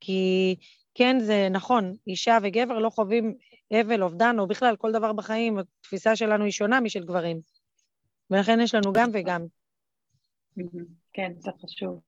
כי 0.00 0.54
כן, 0.94 1.16
זה 1.20 1.48
נכון, 1.50 1.96
אישה 2.06 2.38
וגבר 2.42 2.78
לא 2.78 2.90
חווים 2.90 3.34
אבל, 3.72 4.02
אובדן, 4.02 4.38
או 4.38 4.46
בכלל 4.46 4.76
כל 4.76 4.92
דבר 4.92 5.12
בחיים, 5.12 5.58
התפיסה 5.58 6.16
שלנו 6.16 6.44
היא 6.44 6.52
שונה 6.52 6.80
משל 6.80 7.04
גברים. 7.04 7.40
ולכן 8.30 8.60
יש 8.60 8.74
לנו 8.74 8.92
גם 8.92 9.10
וגם. 9.12 9.46
כן, 11.12 11.32
זה 11.38 11.50
חשוב. 11.62 12.00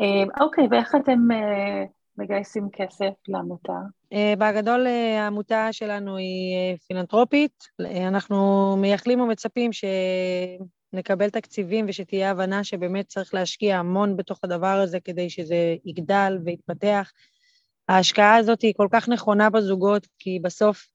אה, 0.00 0.44
אוקיי, 0.44 0.68
ואיך 0.70 0.94
אתם 0.94 1.32
אה, 1.32 1.84
מגייסים 2.18 2.68
כסף 2.72 3.12
לעמותה? 3.28 3.72
אה, 4.12 4.34
בגדול 4.38 4.86
העמותה 4.86 5.68
שלנו 5.72 6.16
היא 6.16 6.76
פילנטרופית, 6.86 7.64
אנחנו 7.80 8.76
מייחלים 8.76 9.20
ומצפים 9.20 9.70
שנקבל 9.72 11.30
תקציבים 11.30 11.84
ושתהיה 11.88 12.30
הבנה 12.30 12.64
שבאמת 12.64 13.06
צריך 13.06 13.34
להשקיע 13.34 13.78
המון 13.78 14.16
בתוך 14.16 14.38
הדבר 14.42 14.80
הזה 14.82 15.00
כדי 15.00 15.30
שזה 15.30 15.76
יגדל 15.84 16.38
ויתפתח. 16.44 17.10
ההשקעה 17.88 18.36
הזאת 18.36 18.62
היא 18.62 18.74
כל 18.76 18.88
כך 18.90 19.08
נכונה 19.08 19.50
בזוגות, 19.50 20.06
כי 20.18 20.38
בסוף 20.42 20.86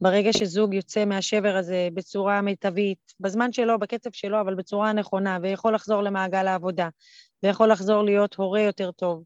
ברגע 0.00 0.32
שזוג 0.32 0.74
יוצא 0.74 1.04
מהשבר 1.04 1.56
הזה 1.56 1.88
בצורה 1.94 2.40
מיטבית, 2.40 3.14
בזמן 3.20 3.52
שלו, 3.52 3.78
בקצב 3.78 4.10
שלו, 4.12 4.40
אבל 4.40 4.54
בצורה 4.54 4.90
הנכונה, 4.90 5.38
ויכול 5.42 5.74
לחזור 5.74 6.02
למעגל 6.02 6.46
העבודה, 6.46 6.88
ויכול 7.42 7.72
לחזור 7.72 8.02
להיות 8.02 8.34
הורה 8.34 8.60
יותר 8.60 8.90
טוב, 8.90 9.22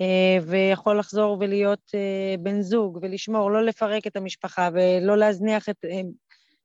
אה, 0.00 0.38
ויכול 0.46 0.98
לחזור 0.98 1.36
ולהיות 1.40 1.90
אה, 1.94 2.34
בן 2.40 2.60
זוג, 2.60 2.98
ולשמור, 3.02 3.50
לא 3.50 3.64
לפרק 3.64 4.06
את 4.06 4.16
המשפחה, 4.16 4.68
ולא 4.72 5.16
להזניח 5.16 5.68
את, 5.68 5.84
אה, 5.84 6.00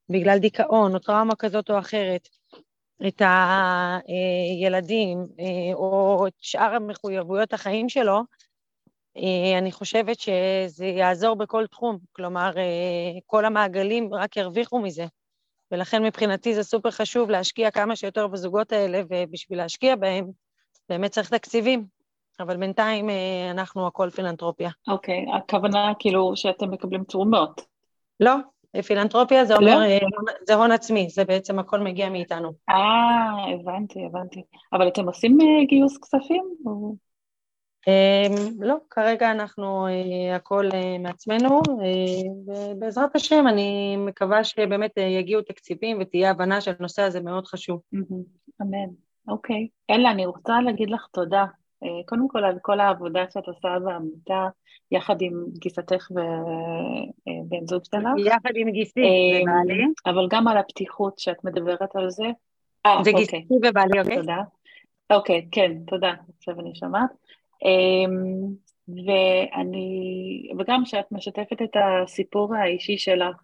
בגלל 0.10 0.38
דיכאון 0.38 0.93
או 0.93 0.99
טראומה 0.99 1.36
כזאת 1.36 1.70
או 1.70 1.80
אחרת, 1.80 2.28
את 3.08 3.22
הילדים 3.22 5.28
או 5.74 6.28
את 6.28 6.34
שאר 6.39 6.76
המחויבויות 6.76 7.53
החיים 7.53 7.89
שלו, 7.89 8.22
אני 9.57 9.72
חושבת 9.72 10.20
שזה 10.20 10.86
יעזור 10.86 11.36
בכל 11.36 11.68
תחום, 11.68 11.97
כלומר, 12.11 12.51
כל 13.26 13.45
המעגלים 13.45 14.13
רק 14.13 14.38
ירוויחו 14.38 14.80
מזה. 14.80 15.05
ולכן 15.72 16.03
מבחינתי 16.03 16.55
זה 16.55 16.63
סופר 16.63 16.91
חשוב 16.91 17.30
להשקיע 17.30 17.72
כמה 17.72 17.95
שיותר 17.95 18.28
בזוגות 18.28 18.72
האלה, 18.72 19.01
ובשביל 19.09 19.57
להשקיע 19.57 19.95
בהם 19.95 20.28
באמת 20.89 21.11
צריך 21.11 21.30
תקציבים. 21.30 21.86
אבל 22.39 22.57
בינתיים 22.57 23.09
אה, 23.09 23.51
אנחנו 23.51 23.88
הכל 23.88 24.09
פילנטרופיה. 24.09 24.70
אוקיי, 24.88 25.26
okay, 25.28 25.38
הכוונה 25.38 25.93
כאילו 25.99 26.32
שאתם 26.36 26.72
מקבלים 26.72 27.03
תרומות. 27.03 27.61
לא, 28.20 28.32
פילנטרופיה 28.82 29.45
זה 29.45 29.55
אומר, 29.55 29.80
לא? 29.80 29.86
אה, 29.86 29.99
זה 30.47 30.53
הון 30.55 30.72
עצמי, 30.72 31.09
זה 31.09 31.26
בעצם 31.26 31.59
הכל 31.59 31.80
מגיע 31.80 32.09
מאיתנו. 32.09 32.51
אה, 32.70 33.53
הבנתי, 33.53 34.05
הבנתי. 34.05 34.41
אבל 34.74 34.88
אתם 34.88 35.05
עושים 35.05 35.38
אה, 35.41 35.66
גיוס 35.66 35.97
כספים? 35.97 36.43
או... 36.66 37.05
לא, 38.59 38.75
כרגע 38.89 39.31
אנחנו 39.31 39.88
הכל 40.36 40.65
מעצמנו, 40.99 41.61
ובעזרת 42.47 43.15
השם 43.15 43.47
אני 43.47 43.97
מקווה 43.97 44.43
שבאמת 44.43 44.91
יגיעו 44.97 45.41
תקציבים 45.41 45.97
ותהיה 46.01 46.31
הבנה 46.31 46.61
שהנושא 46.61 47.01
הזה 47.01 47.21
מאוד 47.21 47.47
חשוב. 47.47 47.81
אמן, 48.61 48.93
אוקיי. 49.27 49.67
אלה, 49.89 50.11
אני 50.11 50.25
רוצה 50.25 50.61
להגיד 50.61 50.89
לך 50.89 51.07
תודה 51.13 51.45
אה, 51.86 52.03
קודם 52.05 52.27
כל 52.27 52.43
על 52.43 52.57
כל 52.61 52.79
העבודה 52.79 53.25
שאת 53.33 53.47
עושה 53.47 53.67
בעמותה, 53.86 54.47
יחד 54.91 55.21
עם 55.21 55.45
גיסתך 55.59 56.07
ובן 56.11 56.27
אה, 57.53 57.65
זוג 57.67 57.83
שלך. 57.86 58.09
יחד 58.25 58.49
עם 58.55 58.71
גיסי 58.71 58.99
ובעלי. 58.99 59.81
אה, 59.81 60.11
אבל 60.11 60.27
גם 60.29 60.47
על 60.47 60.57
הפתיחות 60.57 61.19
שאת 61.19 61.43
מדברת 61.43 61.95
על 61.95 62.09
זה. 62.09 62.23
זה 62.23 62.91
אוקיי. 62.97 63.13
גיסי 63.13 63.45
ובעלי, 63.51 63.99
אוקיי? 63.99 64.15
תודה. 64.15 64.38
אוקיי, 65.09 65.47
כן, 65.51 65.71
תודה, 65.88 66.13
עכשיו 66.38 66.59
אני 66.59 66.75
שומעת. 66.75 67.09
ואני, 68.88 70.49
וגם 70.60 70.86
שאת 70.86 71.12
משתפת 71.12 71.62
את 71.62 71.76
הסיפור 71.76 72.56
האישי 72.56 72.97
שלך 72.97 73.36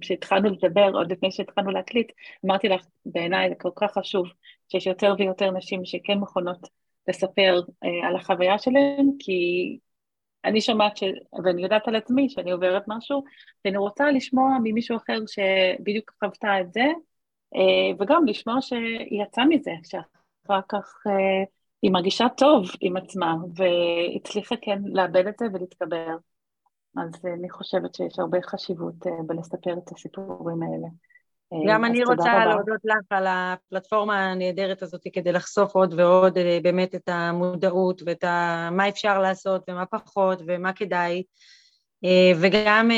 כשהתחלנו 0.00 0.48
לדבר, 0.50 0.90
עוד 0.94 1.12
לפני 1.12 1.30
שהתחלנו 1.30 1.70
להקליט, 1.70 2.12
אמרתי 2.44 2.68
לך, 2.68 2.86
בעיניי 3.06 3.48
זה 3.48 3.54
כל 3.54 3.70
כך 3.76 3.92
חשוב 3.98 4.26
שיש 4.68 4.86
יותר 4.86 5.14
ויותר 5.18 5.50
נשים 5.50 5.84
שכן 5.84 6.18
מוכנות 6.18 6.68
לספר 7.08 7.60
אה, 7.84 8.08
על 8.08 8.16
החוויה 8.16 8.58
שלהן, 8.58 9.10
כי 9.18 9.78
אני 10.44 10.60
שומעת, 10.60 10.96
ש... 10.96 11.02
ואני 11.44 11.62
יודעת 11.62 11.88
על 11.88 11.96
עצמי 11.96 12.28
שאני 12.28 12.50
עוברת 12.50 12.82
משהו, 12.88 13.24
ואני 13.64 13.76
רוצה 13.76 14.10
לשמוע 14.10 14.56
ממישהו 14.62 14.96
אחר 14.96 15.18
שבדיוק 15.26 16.12
חוותה 16.24 16.60
את 16.60 16.72
זה, 16.72 16.84
אה, 17.54 17.94
וגם 17.98 18.26
לשמוע 18.26 18.60
שהיא 18.60 19.22
יצאה 19.22 19.44
מזה, 19.44 19.72
שאחר 19.84 20.60
כך 20.68 20.94
אה, 21.06 21.44
היא 21.82 21.90
מרגישה 21.90 22.26
טוב 22.36 22.64
עם 22.80 22.96
עצמה, 22.96 23.34
והצליחה 23.56 24.54
כן 24.62 24.78
לאבד 24.84 25.26
את 25.26 25.34
זה 25.38 25.46
ולהתקבר. 25.52 26.16
אז 26.96 27.24
אני 27.38 27.50
חושבת 27.50 27.94
שיש 27.94 28.18
הרבה 28.18 28.38
חשיבות 28.42 29.06
אה, 29.06 29.12
בלספר 29.26 29.72
את 29.72 29.92
הסיפורים 29.92 30.62
האלה. 30.62 30.88
אה, 31.52 31.72
גם 31.74 31.84
אני 31.84 32.04
רוצה 32.04 32.32
רבה. 32.32 32.46
להודות 32.46 32.80
לך 32.84 33.06
על 33.10 33.26
הפלטפורמה 33.28 34.30
הנהדרת 34.30 34.82
הזאת 34.82 35.00
כדי 35.12 35.32
לחשוף 35.32 35.74
עוד 35.74 35.94
ועוד 35.96 36.38
אה, 36.38 36.58
באמת 36.62 36.94
את 36.94 37.08
המודעות 37.08 38.02
ואת 38.06 38.24
ה... 38.24 38.68
מה 38.72 38.88
אפשר 38.88 39.18
לעשות 39.18 39.64
ומה 39.68 39.86
פחות 39.86 40.38
ומה 40.46 40.72
כדאי. 40.72 41.22
וגם 42.40 42.90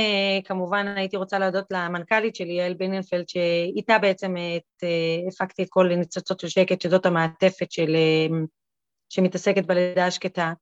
כמובן 0.45 0.87
הייתי 0.97 1.16
רוצה 1.16 1.39
להודות 1.39 1.64
למנכ"לית 1.70 2.37
שלי, 2.37 2.53
יעל 2.53 2.74
ביננפלד, 2.74 3.28
שאיתה 3.28 3.99
בעצם 3.99 4.35
את, 4.57 4.85
הפקתי 5.28 5.62
את 5.62 5.68
כל 5.70 5.89
ניצוצות 5.97 6.41
של 6.41 6.49
שקט, 6.49 6.80
שזאת 6.80 7.07
המעטפת 7.07 7.72
של, 7.72 7.97
שמתעסקת 9.14 9.66
בלידה 9.66 10.06
השקטה. 10.06 10.52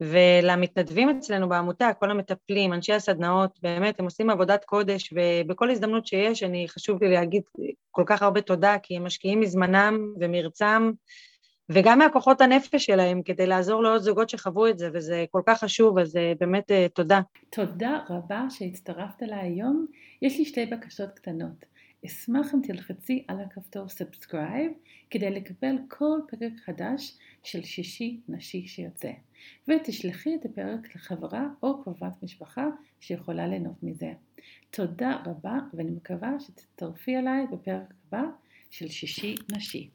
ולמתנדבים 0.00 1.08
אצלנו 1.08 1.48
בעמותה, 1.48 1.90
כל 1.98 2.10
המטפלים, 2.10 2.72
אנשי 2.72 2.92
הסדנאות, 2.92 3.58
באמת, 3.62 4.00
הם 4.00 4.04
עושים 4.04 4.30
עבודת 4.30 4.64
קודש, 4.64 5.12
ובכל 5.12 5.70
הזדמנות 5.70 6.06
שיש, 6.06 6.42
אני 6.42 6.68
חשוב 6.68 7.02
לי 7.02 7.10
להגיד 7.10 7.42
כל 7.90 8.02
כך 8.06 8.22
הרבה 8.22 8.40
תודה, 8.40 8.76
כי 8.82 8.96
הם 8.96 9.04
משקיעים 9.04 9.40
מזמנם 9.40 10.14
ומרצם, 10.20 10.90
וגם 11.68 11.98
מהכוחות 11.98 12.40
הנפש 12.40 12.86
שלהם, 12.86 13.22
כדי 13.22 13.46
לעזור 13.46 13.82
לעוד 13.82 14.00
זוגות 14.00 14.28
שחוו 14.28 14.66
את 14.66 14.78
זה, 14.78 14.90
וזה 14.94 15.24
כל 15.30 15.42
כך 15.46 15.60
חשוב, 15.60 15.98
אז 15.98 16.16
אה, 16.16 16.32
באמת 16.40 16.70
אה, 16.70 16.86
תודה. 16.94 17.20
תודה 17.50 17.98
רבה 18.10 18.44
שהצטרפת 18.50 19.22
אליי 19.22 19.40
היום. 19.40 19.86
יש 20.22 20.38
לי 20.38 20.44
שתי 20.44 20.66
בקשות 20.66 21.10
קטנות. 21.14 21.64
אשמח 22.06 22.54
אם 22.54 22.60
תלחצי 22.62 23.24
על 23.28 23.40
הכפתור 23.40 23.88
subscribe 23.88 24.72
כדי 25.10 25.30
לקבל 25.30 25.76
כל 25.88 26.20
פרק 26.28 26.52
חדש 26.64 27.18
של 27.42 27.64
שישי 27.64 28.20
נשי 28.28 28.66
שיוצא, 28.66 29.12
ותשלחי 29.68 30.34
את 30.34 30.44
הפרק 30.44 30.96
לחברה 30.96 31.48
או 31.62 31.82
קרובת 31.82 32.22
משפחה 32.22 32.66
שיכולה 33.00 33.46
ליהנות 33.46 33.82
מזה. 33.82 34.12
תודה 34.70 35.22
רבה 35.26 35.58
ואני 35.74 35.90
מקווה 35.90 36.40
שתצטרפי 36.40 37.16
אליי 37.16 37.46
בפרק 37.46 37.94
הבא 38.06 38.22
של 38.70 38.88
שישי 38.88 39.34
נשי. 39.56 39.90